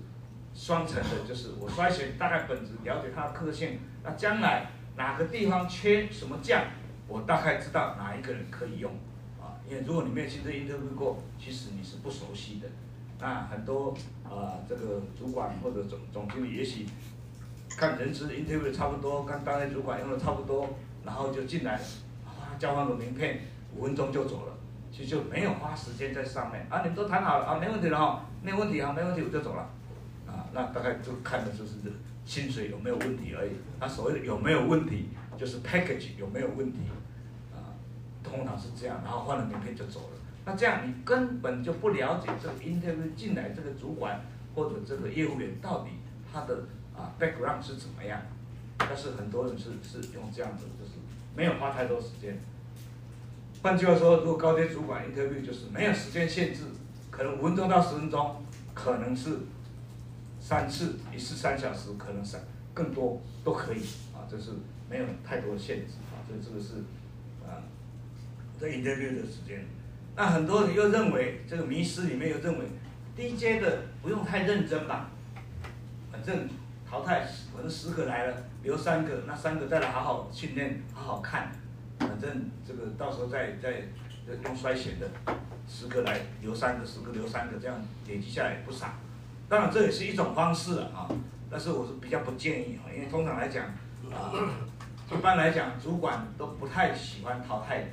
[0.54, 6.64] 双层的，就是我筛选大概本质，了解它的特性，那将来哪个地方缺什么将，
[7.08, 8.92] 我大概知道哪一个人可以用。
[9.40, 12.68] 啊因为如果你没有亲自 interview 过，其实你是不熟悉的。
[13.20, 16.86] 那很多啊、这个主管或者总总经理，也许
[17.78, 20.68] 看人资 interview 差不多，跟单位主管用的差不多，
[21.06, 21.80] 然后就进来，
[22.26, 23.42] 啊，交换个名片，
[23.76, 24.54] 五分钟就走了，
[24.92, 26.66] 其实就没有花时间在上面。
[26.70, 29.70] 啊，你们都谈好了啊，没问题了哈，没问题啊，没问题我就走了。
[30.28, 31.74] 啊，那大概就看的就是
[32.26, 33.52] 薪水有没有问题而已。
[33.80, 36.80] 那所谓的有没有问题，就是 package 有没有问题。
[37.54, 37.70] 啊
[38.24, 40.18] 通常是这样，然后换了名片就走了。
[40.46, 44.22] 那这样你根本就不了解这个 interview 进来这个主管
[44.56, 45.92] 或者这个业务员到底
[46.32, 46.64] 他的
[46.96, 48.22] 啊 background 是怎么样。
[48.78, 50.94] 但是很多人是是用这样子，就是
[51.36, 52.40] 没有花太多时间。
[53.62, 56.62] 换句话说，如果高阶主管 interview 就是没有时间限制，
[57.22, 58.44] 可能五分钟到十分钟，
[58.74, 59.30] 可能是
[60.40, 62.42] 三次，一次三小时，可能三
[62.74, 64.50] 更多都可以啊，这是
[64.90, 66.80] 没有太多限制啊，所以这个是
[67.48, 67.62] 啊。
[68.60, 69.64] 这 interview 的时间，
[70.16, 72.66] 那很多人又认为这个迷失里面又认为
[73.16, 75.12] 低阶的不用太认真吧，
[76.12, 76.50] 反正
[76.90, 81.52] 淘汰可能十个来了留三个，那三个再来好好训练，好好看，
[82.00, 83.84] 反正这个到时候再再
[84.44, 85.08] 用筛选的
[85.72, 88.88] 十个来留三个，十个留三个，这样累积下来也不少。
[89.48, 91.08] 当然这也是一种方式啊，
[91.50, 93.66] 但是我是比较不建议啊，因为通常来讲
[94.12, 94.30] 啊，
[95.10, 97.86] 一般来讲主管都不太喜欢淘汰的。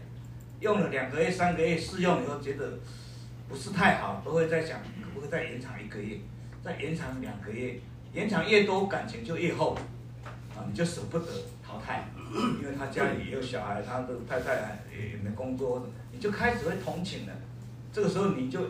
[0.60, 2.78] 用了两个月、三个月试用以后，觉得
[3.48, 6.18] 不是太好，都会在想可不可以再延长一个月，
[6.62, 7.80] 再延长两个月，
[8.12, 9.78] 延长越多感情就越厚，
[10.54, 11.26] 啊，你就舍不得
[11.64, 12.08] 淘汰，
[12.60, 17.32] 因为他家里也有小孩，他的太太也也没工作，你就开始会同情了。
[17.92, 18.60] 这个时候你就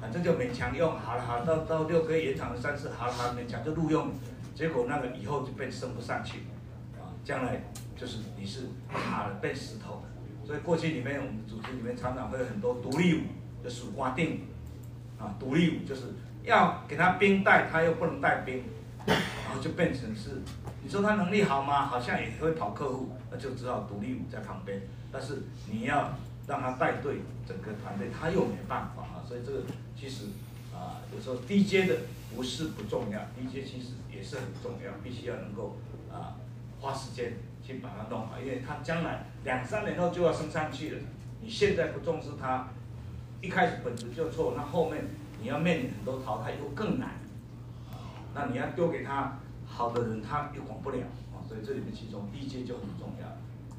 [0.00, 4.10] 反正就勉强用，好了好了，到到六个月延长了三次，好了好了，勉强就录用，
[4.54, 6.38] 结果那个以后就被升不上去，
[6.94, 7.62] 啊，将来
[7.96, 10.02] 就是你是卡了变石头。
[10.46, 13.20] 所以过去里面，我们组织里面常常会有很多独立舞
[13.62, 14.42] 的属瓜定，
[15.18, 16.02] 啊，独立舞就是
[16.42, 18.62] 要给他兵带，他又不能带兵，
[19.06, 20.42] 然后就变成是，
[20.82, 21.86] 你说他能力好吗？
[21.86, 24.82] 好像也会跑客户，那就只好独立舞在旁边。
[25.10, 26.12] 但是你要
[26.46, 29.24] 让他带队整个团队，他又没办法啊。
[29.26, 29.62] 所以这个
[29.98, 30.26] 其实
[30.74, 31.96] 啊，有时候低阶的
[32.34, 35.76] 不是不重要，低阶其实也是很重要，必须要能够
[36.12, 36.36] 啊
[36.80, 37.34] 花时间。
[37.66, 40.98] 去把它弄好，因为他将来两三年后就要升上去了。
[41.40, 42.68] 你现在不重视他，
[43.40, 45.02] 一开始本质就错，那后面
[45.40, 47.12] 你要面临很多淘汰又更难。
[48.34, 50.98] 那你要丢给他好的人他又管不了
[51.32, 53.33] 啊，所以这里面其中低阶就很重要。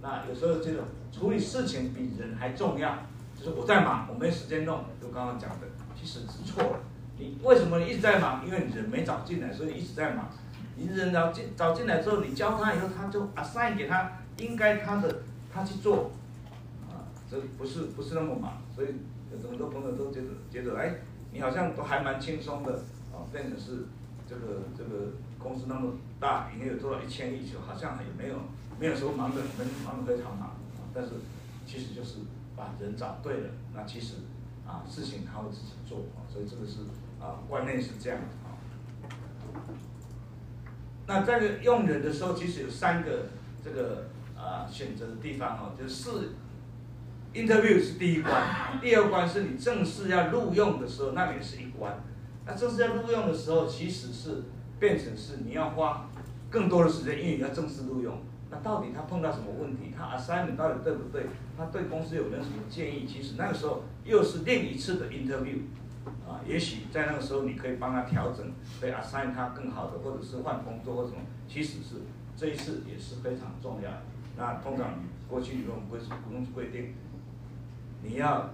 [0.05, 2.95] 那有时候这种处理事情比人还重要，
[3.35, 5.65] 就是我在忙，我没时间弄，就刚刚讲的，
[5.99, 6.79] 其实是错了。
[7.17, 8.45] 你为什么一直在忙？
[8.45, 10.29] 因为你人没找进来，所以一直在忙。
[10.75, 16.11] 你人找进找进来之后，你教他以后，他就 assign 给他应该他的他去做，
[16.87, 18.89] 啊，这不是不是那么忙，所以
[19.31, 20.97] 有很多朋友都觉得觉得哎，
[21.31, 22.73] 你好像都还蛮轻松的
[23.11, 23.85] 啊，变成是
[24.29, 28.35] 这个这个公司那么大，营业有做到一千亿，就好像也没有
[28.79, 31.11] 没有说忙的很忙的非常忙啊，但是
[31.65, 32.19] 其实就是
[32.55, 34.15] 把人找对了，那其实
[34.67, 36.79] 啊事情他会自己做啊，所以这个是
[37.19, 38.55] 啊观念是这样的啊。
[41.07, 43.27] 那这个用人的时候，其实有三个
[43.63, 46.31] 这个啊选择的地方哦，就是
[47.33, 48.33] interview 是第一关，
[48.81, 52.03] 第二关是你正式要录用的时候，那也是一关。
[52.45, 54.43] 那正式要录用的时候，其实是
[54.79, 56.09] 变成是你要花
[56.49, 58.17] 更多的时间，因为你要正式录用。
[58.49, 59.91] 那到底他碰到什么问题？
[59.95, 61.25] 他 assignment 到底对不对？
[61.57, 63.05] 他对公司有没有什么建议？
[63.07, 65.59] 其实那个时候又是另一次的 interview。
[66.27, 68.45] 啊，也许在那个时候你可以帮他调整，
[68.79, 71.17] 可以 assign 他更好的，或者是换工作或什么，
[71.47, 71.95] 其实是
[72.37, 73.89] 这一次也是非常重要。
[74.37, 76.93] 那通常过去里面规公司规定，
[78.03, 78.51] 你要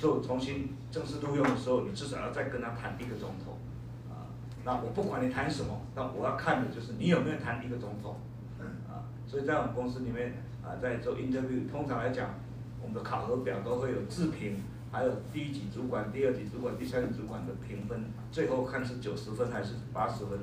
[0.00, 3.58] 做重新正式录用的时候，你至少要再跟他谈一个钟头。
[4.08, 4.30] 啊，
[4.64, 8.16] 那我不管你谈什么，那我要看的就是你有没有谈一个钟头。
[9.34, 10.32] 所以在我们公司里面
[10.62, 12.30] 啊，在做 interview，通常来讲，
[12.80, 14.62] 我们的考核表都会有自评。
[14.92, 20.38] 还有第一级主管、第二级主管、第三级主管的评分，最后看是九十分还是八十分。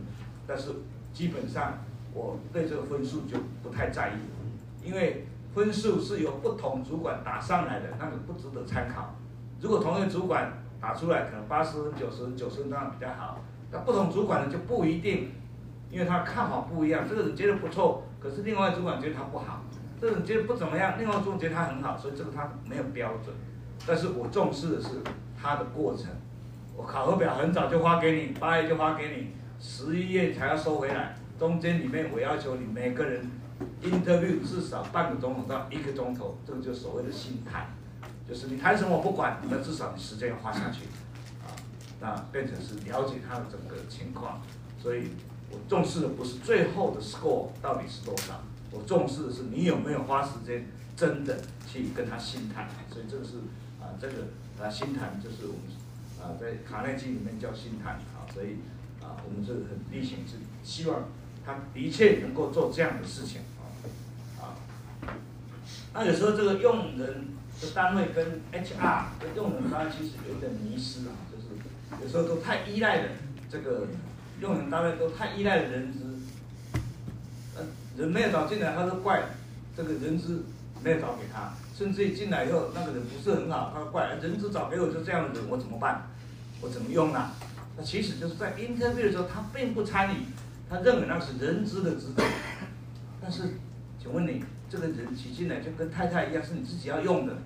[0.45, 0.71] 但是
[1.13, 1.75] 基本上
[2.13, 5.25] 我对这个分数就不太在意，因为
[5.55, 9.15] 分数是由不同主管打上来的，那个不值得参考。
[9.61, 13.39] 如果同一个主管打出来可能八十分、九十分、九十分当然比较好，
[13.71, 15.29] 那不同主管呢就不一定，
[15.89, 17.07] 因为他看法不一样。
[17.07, 19.63] 这个人觉得不错，可是另外主管觉得他不好；
[19.99, 23.35] 这种觉得不怎么样，另外主管觉得他很好，所以这个他没有标准。
[23.87, 24.89] 但是我重视的是
[25.41, 26.07] 他的过程，
[26.77, 31.15] 我考核表很早就发给你，八月就发给你，十一月才要收回来。
[31.39, 33.27] 中间里面我要求你每个人
[33.81, 37.67] interview 至少半个钟头到一个钟头，这个就是所谓的心态，
[38.29, 40.85] 就是你谈什么我不管，那至少你时间要花下去，
[41.43, 41.49] 啊，
[41.99, 44.39] 那变成是了解他的整个情况。
[44.77, 45.09] 所以
[45.51, 48.41] 我重视的不是最后的 score 到底是多少，
[48.71, 51.39] 我重视的是你有没有花时间真的
[51.71, 52.69] 去跟他心谈。
[52.91, 53.31] 所以这个是。
[53.81, 54.13] 啊，这个
[54.61, 55.63] 啊，心谈就是我们
[56.21, 58.57] 啊，在卡内基里面叫心谈啊，所以
[59.01, 61.05] 啊，我们是很例行是希望
[61.43, 63.65] 他的确能够做这样的事情啊
[64.39, 64.53] 啊。
[65.95, 67.29] 那有时候这个用人
[67.59, 68.23] 的单位跟
[68.53, 73.09] HR 跟用人单位其实有点迷失啊，就是有时候都太依赖了
[73.49, 73.87] 这个
[74.41, 75.99] 用人单位都太依赖人资，
[77.55, 77.63] 呃，
[77.95, 79.21] 人没有找进来，他都怪
[79.77, 80.43] 这个人资
[80.83, 81.53] 没有找给他。
[81.77, 86.07] 甚至于进来以后，那个人不是很好，他怪人资找给我就这样的人，我怎么办？
[86.59, 87.31] 我怎么用呢？
[87.77, 90.17] 那其实就是在 interview 的时候，他并不参与，
[90.67, 92.23] 他认为那是人资的职责。
[93.21, 93.43] 但是，
[94.01, 97.37] 请问你这个人挤进来就跟太太一样，是你自己要用的，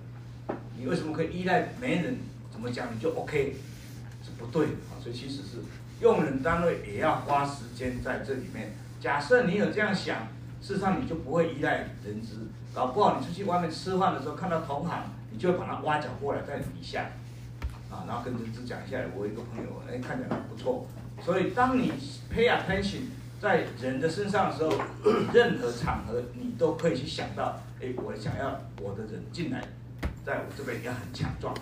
[0.78, 2.16] 你为什么可以依赖没人
[2.50, 3.56] 怎么讲你就 OK？
[4.24, 4.98] 是不对啊！
[5.00, 5.58] 所以其实是
[6.00, 8.74] 用人单位也要花时间在这里面。
[9.00, 10.28] 假设你有这样想，
[10.60, 12.46] 事实上你就不会依赖人资。
[12.74, 17.06] 搞不好你出去外面吃饭的时候看到同行，你就会把他挖角过来在底下，
[17.90, 20.86] 啊，然后跟人资讲一下，我一个朋友，哎，看起来不错。
[21.24, 21.90] 所以当你
[22.30, 23.04] pay attention
[23.40, 24.70] 在人的身上的时候，
[25.32, 29.64] 任何场合你都可以去想到，哎，我想要我的人进来，
[30.22, 31.54] 在我这边要很强壮。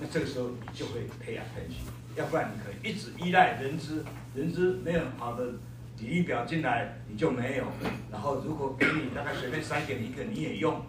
[0.00, 1.86] 那这个时候你就会 pay attention，
[2.16, 4.04] 要不然你可以一直依赖人资，
[4.34, 5.44] 人资没有好的。
[5.98, 7.66] 履历表进来你就没有，
[8.10, 10.80] 然后如果给你大概随便塞给你一个你也用，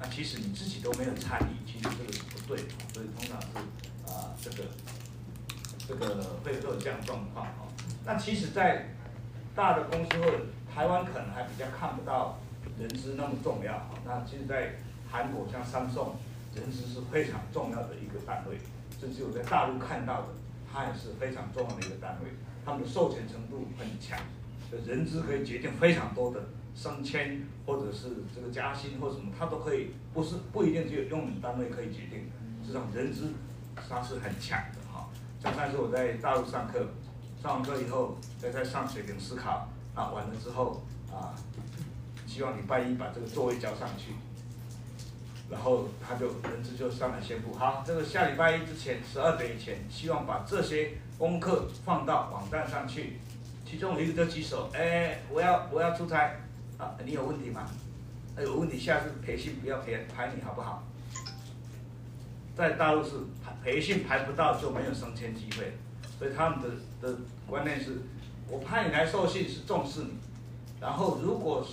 [0.00, 2.58] 那其实你自己都没有参与，其实这个是不对，
[2.92, 4.64] 所以通常是啊、这个
[5.86, 7.68] 这个会有这样状况哈。
[8.04, 8.88] 那其实，在
[9.54, 12.40] 大的公司或者台湾可能还比较看不到
[12.80, 13.90] 人资那么重要哈。
[14.04, 14.74] 那其实，在
[15.08, 16.16] 韩国像三宋，
[16.56, 18.58] 人资是非常重要的一个单位，
[19.00, 20.28] 这是我在大陆看到的，
[20.72, 22.30] 它也是非常重要的一个单位，
[22.64, 24.18] 他们的授权程度很强。
[24.70, 32.30] 就人资可以决定非常多的升迁，或者是这个加薪或什么，他都可以，不是不一定只有用人单位可以决定。
[32.66, 33.32] 这种人资
[33.74, 35.08] 他是很强的哈。
[35.40, 36.86] 像上次我在大陆上课，
[37.42, 41.32] 上完课以后再在上水平思考，啊完了之后啊，
[42.26, 44.12] 希望礼拜一把这个座位交上去，
[45.50, 53.18] 然后他就人资就上来宣布，好，这个下礼拜一之前十二点以前，希望把这些功课放到网站上去。
[53.64, 56.36] 其中有一个就举手，哎，我要我要出差，
[56.78, 57.66] 啊，你有问题吗？
[58.36, 60.84] 哎有问题，下次培训不要排排你好不好？
[62.56, 63.10] 在大陆是
[63.62, 65.72] 培训排不到就没有升迁机会，
[66.18, 66.68] 所以他们的
[67.00, 68.02] 的观念是，
[68.48, 70.14] 我派你来受训是重视你，
[70.80, 71.66] 然后如果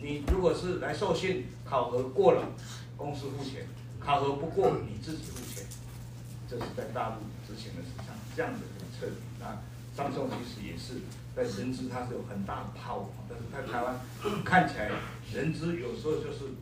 [0.00, 2.42] 你如果是来受训考核过了，
[2.98, 3.62] 公司付钱；
[3.98, 5.64] 考核不过你自己付钱。
[6.46, 9.14] 这是在大陆之前的市场这样的一个策略。
[9.40, 9.56] 那
[9.96, 11.00] 三送其实也是
[11.34, 13.96] 在人资它是有很大的泡但是在台湾
[14.44, 14.90] 看起来
[15.32, 16.52] 人资有时候就是。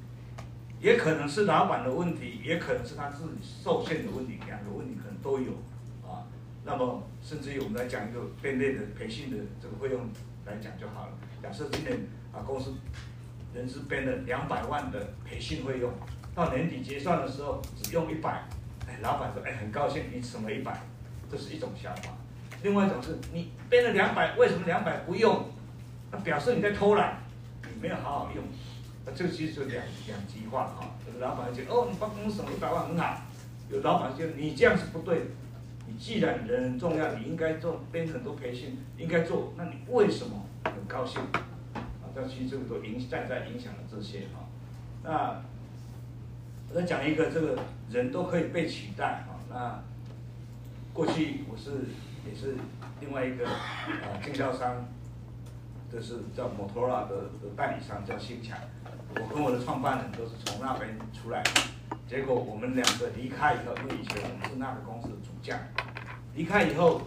[0.78, 5.52] 也可能是老板的问题，也可能是他自己受限的问题，两个问题可能都有
[6.06, 6.28] 啊。
[6.66, 10.06] 那么，甚至于我们来讲一个编列的培训的这个费用
[10.44, 11.12] 来讲就好了。
[11.42, 12.74] 假设今年啊公司
[13.56, 15.90] 人事编了两百万的培训费用，
[16.34, 18.44] 到年底结算的时候只用一百，
[18.86, 20.78] 哎，老板说哎很高兴你省了一百，
[21.30, 22.10] 这是一种想法。
[22.62, 25.46] 另外一种是你编了两百，为什么两百不用？
[26.12, 27.16] 那表示你在偷懒，
[27.62, 28.44] 你没有好好用。
[29.06, 33.22] 那这其实就两两极化哈，老板就觉得哦，你帮公司省了一百万很好，
[33.70, 35.24] 有老板就你这样是不对的，
[35.86, 41.22] 你既然人很重要，你应该做编很多培训，应该做，那你为什么很高兴？
[42.16, 44.48] 啊，这其实这个都影在在影响了这些哈。
[45.04, 45.42] 那
[46.70, 47.58] 我再讲一个，这个
[47.90, 49.38] 人都可以被取代哈。
[49.50, 49.82] 那
[50.94, 51.70] 过去我是
[52.26, 52.56] 也是
[53.00, 54.86] 另外一个啊经销商，
[55.92, 58.58] 这是叫摩托罗拉的的代理商叫新强。
[59.14, 61.42] 我跟我的创办人都是从那边出来，
[62.08, 65.58] 结果我们两个离开以后，因为以前我们是那个公司的主将，
[66.34, 67.02] 离开以后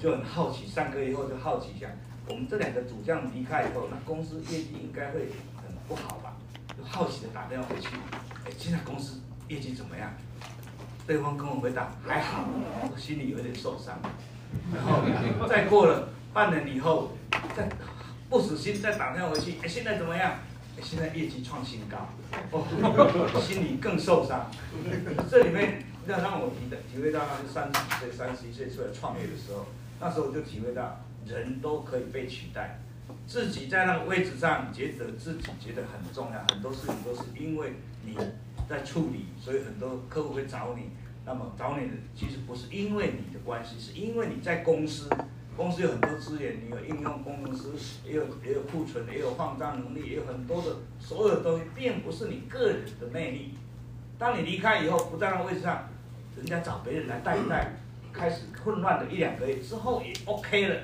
[0.00, 1.88] 就很好奇，上课以后就好奇一下，
[2.28, 6.36] 我们这两个主将离开以后，那公司业绩应该会很不好吧？
[6.76, 7.88] 就好奇的打电话回去，
[8.44, 10.12] 哎，现在公司业绩怎么样？
[11.06, 12.44] 对方跟我回答还好，
[12.92, 13.98] 我心里有点受伤。
[14.74, 17.12] 然后再过了半年以后，
[17.56, 17.68] 再
[18.28, 20.34] 不死心再打电话回去，哎，现在怎么样？
[20.80, 22.08] 现在业绩创新高，
[22.52, 24.48] 哦，心里更受伤。
[25.28, 29.66] 这里面要让我体的体会到，那是三十岁、三十一岁出来创业的时候，
[29.98, 31.00] 那时候我就体会到
[31.36, 32.80] 人都可以被取代。
[33.26, 37.74] 自己在那个位置上，觉得自己觉得很重要，很多事情都是因为
[38.04, 38.16] 你
[38.68, 40.90] 在处理，所以很多客户会找你。
[41.26, 45.10] 那么找你的其实不是因为你的关系，是因为你在公司。
[45.56, 53.54] 公司有很多资源，你有应用工程师，也有也有库存，也有放账能力，也有很多的所有的东西，并不是你个人的魅力。
[54.16, 55.88] 当你离开以后，不在那个位置上，
[56.36, 57.72] 人家找别人来带一带，
[58.12, 60.80] 开始混乱的一两个月之后也 OK 了。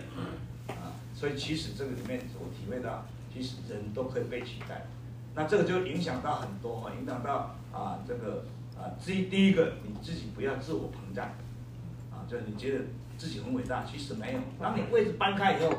[1.14, 4.86] 所以其实这个里面我体会到，其实人都可以被取代。
[5.34, 8.44] 那这个就影响到很多哈，影响到啊这个
[8.76, 11.26] 啊第第一个你自己不要自我膨胀，
[12.10, 12.84] 啊，就你觉得。
[13.16, 14.40] 自己很伟大，其实没有。
[14.58, 15.72] 当你位置搬开以后，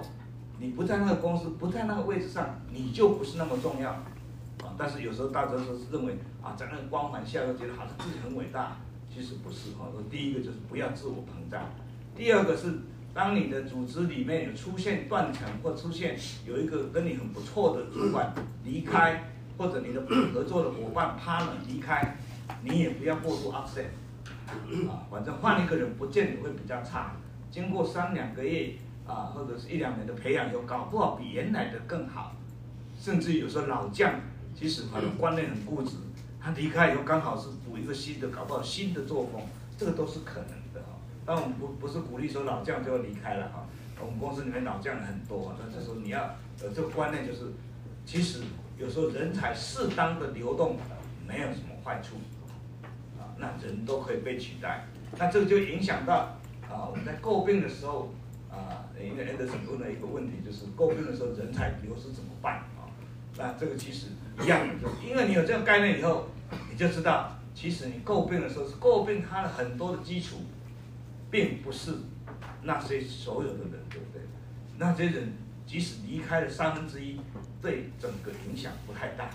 [0.58, 3.92] 你不在那个公司，不在那个位置上，你就不是那么重要。
[3.92, 8.78] 啊，但是有时候大多数是认为啊，在那个光环下，又觉得好像自己很伟大，
[9.14, 9.88] 其实不是哈。
[10.10, 11.62] 第一个就是不要自我膨胀，
[12.16, 12.68] 第二个是
[13.16, 18.36] 当你的组织里面有出现断层，或出现有一个跟你很不错的主管
[18.66, 20.02] 离开，或者你的
[20.34, 22.18] 合作的伙伴 partner 离开，
[22.62, 23.86] 你也不要过度 upset。
[24.90, 27.16] 啊，反正换一个人不见得会比较差。
[27.50, 28.74] 经过三两个月
[29.08, 32.36] 啊，或者是一两年的培养，又搞不好比原来的更好，
[33.00, 34.20] 甚至有时候老将
[34.54, 35.96] 其实他的观念很固执，
[36.42, 39.42] 他离开以后刚好是补一个新的，搞不好新的作风，
[39.78, 40.65] 这个都是可能。
[41.26, 43.66] 但我们不不是鼓励说老将就要离开了哈，
[44.00, 46.22] 我们公司里面老将很多啊，但是说你要
[46.62, 47.52] 呃这个观念就是，
[48.06, 48.42] 其实
[48.78, 50.78] 有时候人才适当的流动
[51.28, 52.16] 没有什么坏处，
[53.20, 54.86] 啊，那人都可以被取代，
[55.18, 56.38] 那这个就影响到。
[56.68, 58.12] 啊，我们在诟病的时候，
[58.50, 62.90] 啊，因为 Anderson 问了一个问题，就是诟病的时候人才流失怎么办啊？
[63.38, 64.08] 那这个其实
[64.42, 66.28] 一样，就是因为你有这个概念以后，
[66.72, 70.38] 你就知道，其实你诟病的时候是诟病它的很多的基础，
[71.36, 71.92] 并不是
[72.64, 74.22] 那些所有的人，对不对？
[74.78, 75.34] 那些人
[75.68, 77.20] 即使离开了三分之一，
[77.62, 79.30] 对整个影响不太大。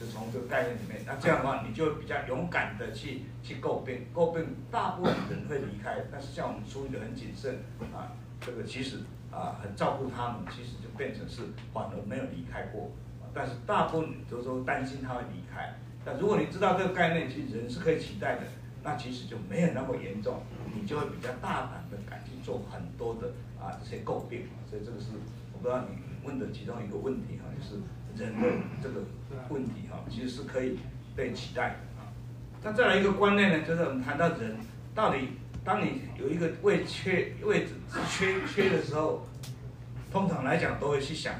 [0.00, 7.62] 就从这个概念里面，那这样的话，你就比较勇敢的去去诟病，诟病大部分人会离开，但是像我们处理的很谨慎
[7.94, 8.10] 啊，
[8.40, 8.96] 这个其实
[9.30, 12.90] 啊很照顾他们，其实就变成是反而没有离开过，
[13.32, 15.72] 但是大部分都说担心他会离开，
[16.04, 18.42] 但如果你知道这个概念，其实人是可以取代的，
[18.82, 20.42] 那其实就没有那么严重，
[20.74, 23.28] 你就会比较大胆的敢去做很多的
[23.60, 25.06] 啊这些诟病，所以这个是
[25.52, 27.80] 我不知道你问的其中一个问题哈，就是。
[28.14, 28.46] 人的
[28.82, 29.00] 这个
[29.48, 30.78] 问题哈，其实是可以
[31.16, 32.12] 被取代的啊。
[32.62, 34.54] 那再来一个观念呢，就是我们谈到人
[34.94, 35.28] 到底
[35.64, 37.70] 当你有一个位缺位置
[38.06, 39.26] 缺缺的时候，
[40.10, 41.34] 通常来讲都会去想，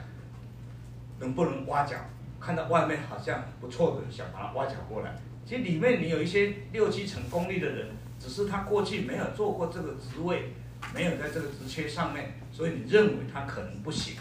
[1.18, 1.98] 能不能挖角？
[2.40, 5.14] 看到外面好像不错的，想把它挖角过来。
[5.44, 7.88] 其实里面你有一些六七成功力的人，
[8.18, 10.52] 只是他过去没有做过这个职位，
[10.94, 14.14] 没有在这个职缺上面，所以你认为他可能不行。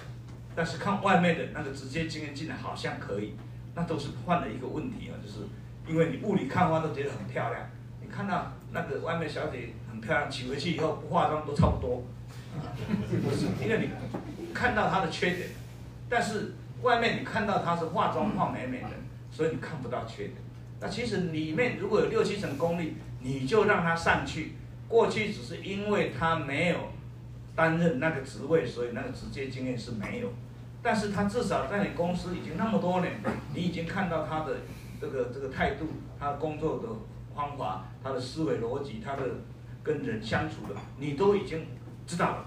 [0.54, 3.34] 但是看外面的那个直接经验进来好像可以，
[3.74, 5.48] 那都是换了一个问题啊，就是
[5.88, 7.70] 因为你雾里看花都觉得很漂亮，
[8.02, 12.04] 你看到那个外面小姐很漂亮，娶回去以后不化妆都差不多，
[13.24, 15.48] 不是因为你看到她的缺点，
[16.10, 18.90] 但是外面你看到她是化妆化美美的，
[19.32, 20.36] 所以你看不到缺点。
[20.82, 24.56] 那其实里面如果有六七成功力，你就让他上去。
[24.90, 26.78] 过去只是因为他没有。
[27.54, 30.32] 担任那个职位，所以那个直接经验是没有，
[30.82, 33.20] 但是他至少在你公司已经那么多年，
[33.54, 34.56] 你已经看到他的
[35.02, 35.86] 这个这个态度，
[36.18, 36.88] 他工作的
[37.36, 39.24] 方法，他的思维逻辑，他的
[39.84, 41.68] 跟人相处的，你都已经
[42.08, 42.46] 知道了。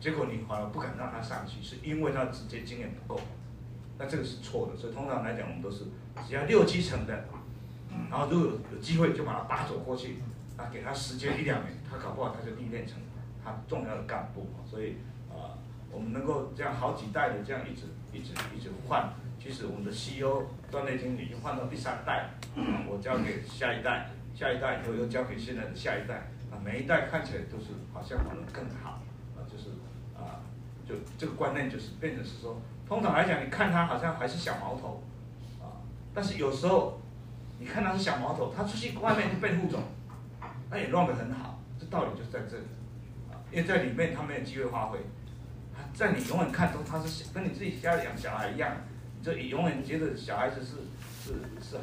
[0.00, 3.20] 结果你反而不敢让他上去，是因为他直接经验不够，
[3.98, 4.76] 那这个是错的。
[4.76, 5.84] 所以通常来讲，我们都是
[6.26, 7.24] 只要六七成的，
[8.10, 10.18] 然后如果有有机会就把他拔走过去，
[10.56, 12.96] 啊，给他时间一两年，他搞不好他就历练成。
[13.46, 14.96] 他重要的干部，所以
[15.28, 15.52] 啊、
[15.92, 22.30] 我们能够这样好几代的这样一直一直一直换，其实我们的 CEO 专业经理已经换到第三代，
[22.88, 26.14] 我交给下一代，下一代以后又交给现在的下一代，
[26.50, 28.98] 啊，每一代看起来都是好像可能更好，
[29.36, 29.68] 啊，就是
[30.16, 30.40] 啊，
[30.88, 35.02] 就这个观念就是变成是说，通常来讲，你看他好像还是小毛头，
[36.14, 37.00] 但是有时候
[37.58, 39.82] 你看他是小毛头，他出去外面就变副总，
[40.70, 42.64] 那也乱得很好，这道理就是在这里。
[43.50, 44.98] 因为在里面他没有机会发挥，
[45.72, 48.72] 他在你永远看中他是跟你自己家里养小孩一样，
[49.18, 50.76] 你就永远觉得小孩子是
[51.22, 51.76] 是是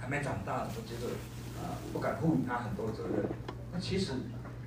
[0.00, 1.12] 还没长大，都觉得
[1.60, 3.24] 啊不敢赋予他很多责任。
[3.70, 4.12] 那其实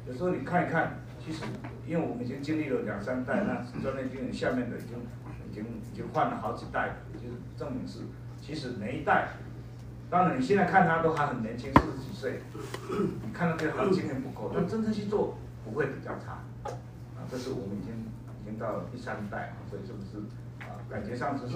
[0.08, 1.44] 有时候你看一看，其实
[1.88, 5.00] 因为我们已经经历了两三代，那专业经理下面的已经
[5.50, 8.02] 已经已经换了好几代，就是证明是
[8.42, 9.30] 其实每一代，
[10.10, 12.42] 当然你现在看他都还很年轻，四十几岁，
[13.24, 15.38] 你看到这个好像经验不够，但真正去做。
[15.64, 17.94] 不会比较差，啊，这是我们已经
[18.42, 20.18] 已经到了第三代，所以这不是
[20.66, 20.74] 啊？
[20.90, 21.56] 感觉上就是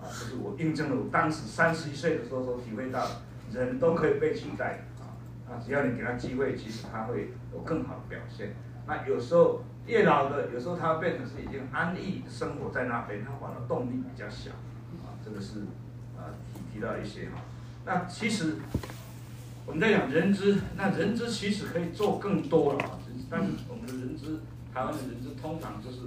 [0.00, 3.04] 啊，就是我印证了我当时三十一岁的时候所体会到，
[3.52, 5.18] 人都可以被取代啊，
[5.50, 8.54] 啊，只要你给他机会，其实他会有更好的表现。
[8.86, 14.52] 那有时候越老的，有时候他变成是已经安逸生活在那边，他反而动力比较小，
[15.02, 15.66] 啊，这个是啊
[16.72, 17.42] 提到一些哈。
[17.84, 18.56] 那其实
[19.66, 22.98] 我们在讲人资，那人资其实可以做更多了啊。
[23.30, 24.40] 但是我们的人资，
[24.74, 25.98] 台湾的人资通常就是，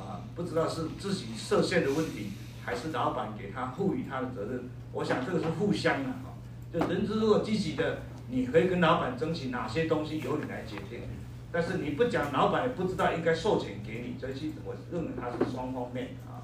[0.00, 2.32] 啊，不知道是自己设限的问题，
[2.64, 4.68] 还是老板给他赋予他的责任。
[4.92, 6.34] 我想这个是互相的哈。
[6.72, 7.98] 就人资如果积极的，
[8.28, 11.02] 你可以跟老板争取哪些东西由你来决定。
[11.52, 14.18] 但是你不讲，老板也不知道应该授权给你。
[14.18, 16.42] 所以其实我认为它是双方面的啊。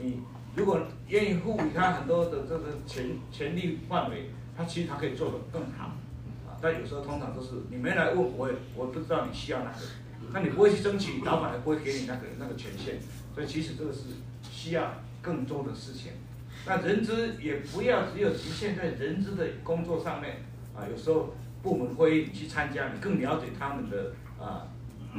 [0.00, 0.20] 你
[0.56, 5.86] 如果愿意赋予他很多的这个权权力范围，他其实他可以做得更好
[6.46, 6.54] 啊。
[6.62, 9.78] 但有时候通常都是你没来问我，也我不知道你需要哪个，
[10.32, 12.98] 那你不会去争取，老板也不会给你那个那个权限，
[13.34, 14.02] 所以其实这个是
[14.50, 16.12] 需要更多的事情。
[16.66, 20.36] 那人资也不要只有局限在人资的工作上面
[20.74, 24.68] 啊，有时候部门会议你去参加，你更了解他们的啊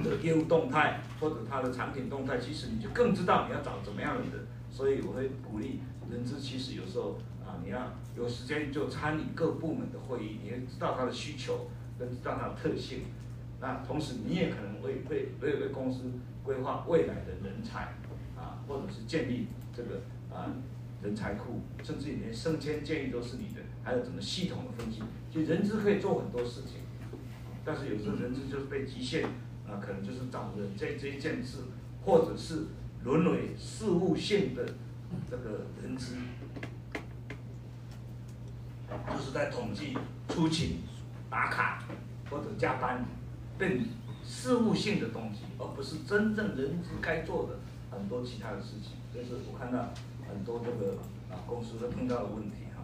[0.01, 4.47] 的业务动态或者他的产品动态，其实你就更知道你要找怎么样的人。
[4.75, 5.79] 所以我会鼓励
[6.11, 7.17] 人资，其实有时候。
[7.45, 11.67] 啊，你要有时间就参与各部门的会议，你会知道他的需求，
[11.99, 13.01] 跟知道他的特性。
[13.61, 16.05] 那同时你也可能为为为为公司
[16.43, 17.93] 规划未来的人才，
[18.35, 20.01] 啊，或者是建立这个
[20.33, 20.49] 啊
[21.03, 25.03] 人才库，甚至于连升迁建议都是你的，还有怎么系统的分析。
[25.31, 26.79] 其实人资可以做很多事情，
[27.63, 29.23] 但是有时候人资就是被局限，
[29.67, 31.59] 啊，可能就是找人这这一件事，
[32.03, 32.65] 或者是
[33.05, 34.65] 沦为事务性的
[35.31, 36.17] 这个人资。
[39.07, 39.97] 就是在统计、
[40.29, 40.79] 出勤、
[41.29, 41.83] 打卡
[42.29, 43.05] 或者加班，
[43.57, 43.85] 变
[44.23, 47.59] 事务性的东西，而不是真正人资该做的
[47.91, 48.93] 很多其他的事情。
[49.13, 49.89] 这是我看到
[50.27, 50.97] 很多这个
[51.29, 52.83] 啊公司都碰到的问题哈。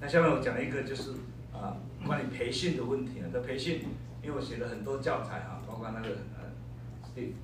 [0.00, 1.12] 那下面我讲一个就是
[1.52, 1.76] 啊
[2.06, 3.86] 关于培训的问题啊，这培训，
[4.22, 6.52] 因为我写了很多教材啊，包括那个呃，
[7.14, 7.34] 对，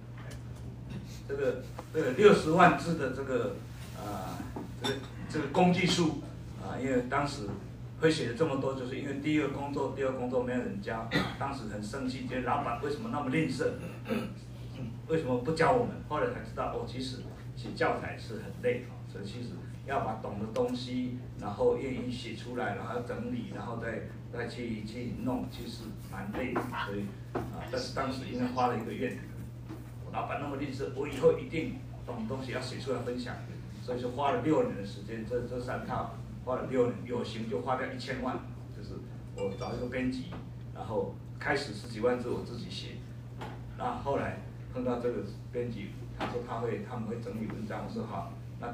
[1.29, 1.63] 这个
[1.93, 3.57] 这个六十万字的这个
[3.97, 4.39] 啊
[4.83, 4.95] 这个
[5.29, 6.23] 这个工具书
[6.63, 7.49] 啊，因为当时。
[8.03, 11.09] 会写的这么多，就是因为第一个工作，第二个工作没有人教，
[11.39, 13.65] 当时很生气，觉得老板为什么那么吝啬，
[15.07, 15.95] 为什么不教我们？
[16.09, 17.19] 后来才知道，哦，其实
[17.55, 19.51] 写教材是很累啊，所以其实
[19.87, 26.61] 要把懂的东西，然后愿意写出来，然后整理，然后再再去去弄，其实蛮累的。
[26.85, 29.17] 所以啊，但是当时因为花了一个月，
[30.13, 31.77] 老板那么吝啬，我以后一定
[32.07, 33.35] 懂东西要写出来分享，
[33.83, 36.15] 所以就花了六年的时间，这这三套
[36.45, 38.39] 花了六年，有形就花掉一千万，
[38.77, 38.91] 就是
[39.35, 40.27] 我找一个编辑，
[40.75, 42.97] 然后开始十几万字我自己写，
[43.79, 44.41] 那后来
[44.75, 48.69] 碰到这个编辑，他说他会他们会整理文章，我说好，那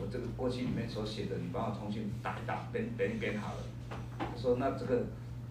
[0.00, 3.62] 我这个过去里面所写的，你帮我重新打一打，编编一编好了。
[4.18, 5.02] 他说那这个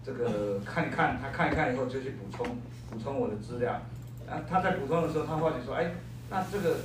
[0.02, 2.56] 这个看一看，他看一看以后就去补充
[2.90, 3.78] 补充我的资料。
[4.30, 5.90] 啊，他在补充的时候，他发觉说，哎，
[6.30, 6.76] 那这个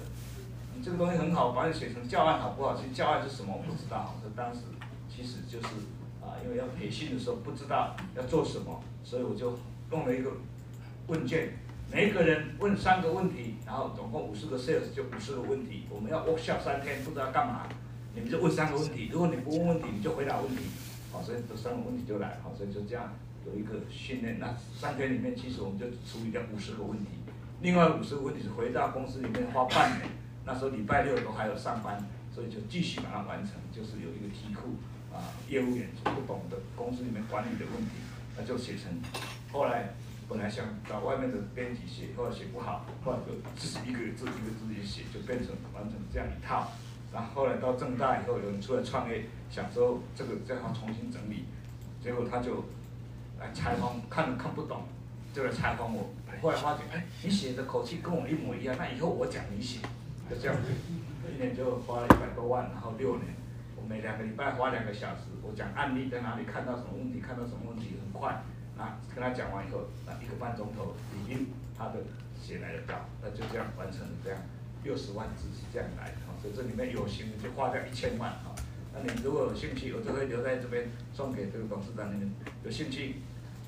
[0.75, 2.75] 你这个东西很好，把你写成教案好不好？
[2.75, 4.15] 其实教案是什么我不知道。
[4.15, 4.61] 我说当时
[5.09, 5.67] 其实就是
[6.21, 9.59] 啊，因为要培训的时候不知道要做什么，所以我就
[9.91, 10.31] 弄了一个
[11.07, 11.49] 问卷，
[11.91, 15.83] 每一个人问三个问题，然后总共五十个 sales 就五十个问题。
[15.89, 17.67] 我们要 workshop 三天，不知道干嘛，
[18.15, 19.09] 你们就问三个问题。
[19.11, 20.63] 如果你不问问题，你就回答问题。
[21.11, 23.13] 好，所以这三个问题就来，好，所以就这样
[23.45, 24.39] 有一个训练。
[24.39, 27.09] 那三天里面，其实我们就处理掉五十个问题，
[27.63, 30.09] 另外五十个问题是回到公司里面花半年，
[30.45, 31.97] 那时候礼拜六都还有上班，
[32.35, 33.53] 所以就继续把它完成。
[33.71, 34.75] 就是有一个题库
[35.15, 37.91] 啊，业务员不懂的公司里面管理的问题，
[38.35, 38.91] 那就写成。
[39.49, 39.93] 后来
[40.27, 46.69] 本来想找外面的编辑写，后来写不好，后来就自己一个字一个字一写，就变成完成这样一套。
[47.13, 51.45] 然后后来到正大以后，有人出来创业，想说这个叫他重新整理，
[52.03, 52.65] 结果他就
[53.39, 54.83] 来采访，看都看不懂，
[55.33, 56.13] 就来采访我。
[56.41, 59.79] 后来发觉，哎，你写的口气跟我一模一样，那以后我讲你写，
[60.29, 60.69] 就这样子，
[61.31, 63.33] 一年就花了一百多万，然后六年，
[63.75, 68.43] 我每两个礼拜花两个小时，我讲案例在哪里，看到什么问题，看到什么问题，很快，
[68.77, 71.47] 那跟他讲完以后，那一个半钟头已经
[71.77, 72.03] 他的
[72.41, 74.39] 写来的稿，那就这样完成了这样。
[74.83, 78.53] 六十万字是这样来的，所以这里面有形的就花掉一千万哈。
[78.93, 82.29] 那你如果有兴趣，我就会留在这边送给这个董事长，你们
[82.65, 83.15] 有兴趣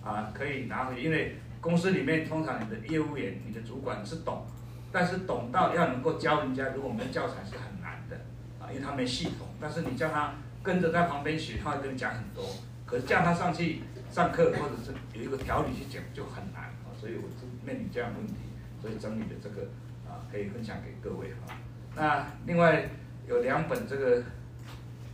[0.04, 4.46] 啊可以拿回去，因为公司里面通常你的业务员、你的主管是懂，
[4.92, 8.16] 但是懂到要能够教人家，如果没教材是很难的
[8.60, 9.48] 啊，因为他没系统。
[9.60, 12.46] 但是你叫他跟着在旁边学，他会跟你讲很多。
[12.86, 13.82] 可是叫他上去
[14.12, 18.36] 上课或者是有一个条理去讲就很难啊，所以我是面临这样的问题，
[18.80, 19.64] 所以整理的这个
[20.08, 20.22] 啊。
[20.32, 21.56] 可以分享给各位哈。
[21.96, 22.88] 那另外
[23.28, 24.24] 有两本这个，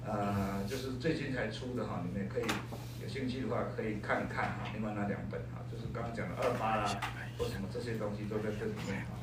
[0.06, 2.44] 呃，就是最近才出的哈，你们可以
[3.02, 4.68] 有兴趣的话可以看一看哈。
[4.74, 5.61] 另外那两本哈，
[5.92, 7.02] 就是刚刚讲的二八啦，
[7.38, 9.20] 或什么这些东西都在这里面哈。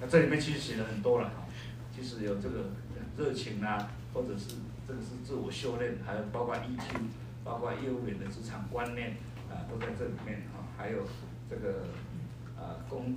[0.00, 1.46] 那这里面其实写了很多了哈，
[1.94, 2.70] 其实有这个
[3.18, 4.54] 热情啊，或者是
[4.86, 7.00] 这个是自我修炼，还有包括 EQ，
[7.44, 9.16] 包括业务员的职场观念
[9.50, 10.62] 啊，都在这里面啊。
[10.78, 10.98] 还有
[11.50, 11.88] 这个
[12.56, 13.16] 啊工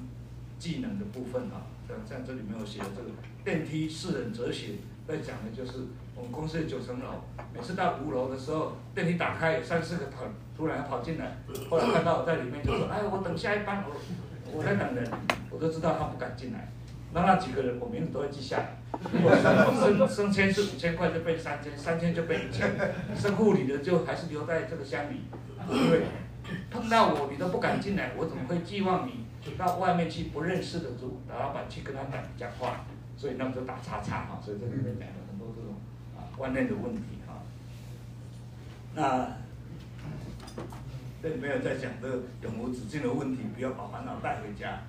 [0.58, 1.68] 技能的部分啊。
[1.88, 3.10] 像像这里面有写的这个
[3.44, 4.76] 电梯四人哲学，
[5.08, 10.24] 在讲的就是我们公司的九层楼，每次到五楼的时候，电梯打开，有三四个跑
[10.60, 11.38] 突然跑进来，
[11.70, 13.96] 后来看到我在里面就说：“哎，我等下一班，我
[14.52, 15.10] 我在等人。”
[15.50, 16.68] 我都知道他不敢进来。
[17.14, 18.78] 那那几个人，我名字都会记下来。
[19.14, 22.70] 如果 升升升迁是五千块，就变三千，三千就变一千。
[23.16, 25.22] 升护理的就还是留在这个乡里，
[25.72, 26.02] 因为
[26.70, 29.26] 碰到我你都不敢进来，我怎么会寄望你？
[29.58, 35.74] 到外面去不认识的主老板去跟他讲讲话，所以那么就打叉叉哈，所以这里面讲了很多这种
[36.18, 37.42] 啊观念的问题哈。
[38.94, 39.38] 那
[41.22, 44.82] 这里没有在讲这个永无止境的问题，不要把烦恼带回家。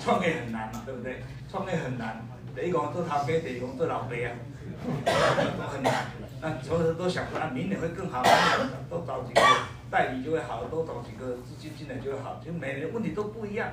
[0.00, 1.22] 创业很难嘛，对不对？
[1.48, 2.26] 创业很难，
[2.56, 4.34] 第一个做头家，第二个做老板啊，
[5.56, 6.06] 都很难。
[6.42, 8.20] 那所有人都想说啊，明年会更好，
[8.90, 9.40] 多找几个
[9.88, 13.70] 代理就会好，多找几个资金进来就会好，就每年问题都不一样。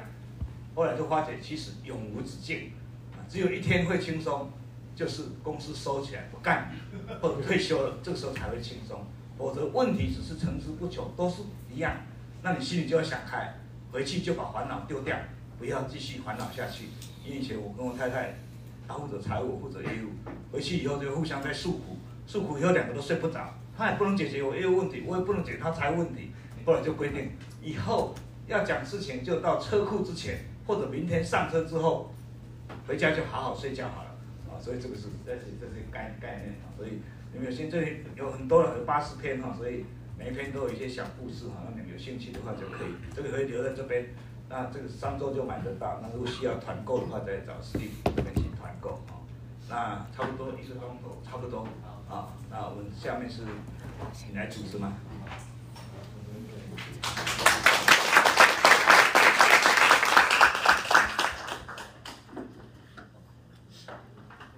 [0.76, 2.72] 后来就发觉，其实永无止境，
[3.28, 4.52] 只有一天会轻松，
[4.96, 6.72] 就是公司收起来不干，
[7.20, 9.04] 或者退休了，这个时候才会轻松。
[9.36, 11.42] 否则问题只是层出不穷，都是
[11.74, 11.96] 一样。
[12.42, 13.54] 那你心里就要想开，
[13.92, 15.18] 回去就把烦恼丢掉，
[15.58, 16.86] 不要继续烦恼下去。
[17.26, 18.36] 因为以前我跟我太太，
[18.88, 20.10] 她负责财务，我负责业务，
[20.52, 21.98] 回去以后就互相在诉苦，
[22.28, 26.32] 诉苦以后两个都睡不着，她也不能解决我业务问题，我也不能解决她财务问题。
[26.66, 27.32] 后来就规定，
[27.62, 28.14] 以后
[28.48, 30.40] 要讲事情就到车库之前。
[30.66, 32.10] 或者明天上车之后，
[32.88, 34.10] 回家就好好睡觉好了，
[34.48, 37.02] 啊，所以这个是这是这是概概念啊，所以
[37.34, 39.84] 你们有先这里有很多有八十篇哈，所以
[40.24, 44.06] 每篇都有一些小故事哈，那你们有兴趣的话就可以，这个可以留在这边，
[44.48, 49.20] 那这个上周就买得到，那如果需要团购的话，再找书这联系团购哈。
[49.70, 51.68] 那差不多一个钟头，差不多
[52.10, 52.32] 啊。
[52.50, 53.42] 那我们下面是
[54.30, 54.94] 你来主持吗？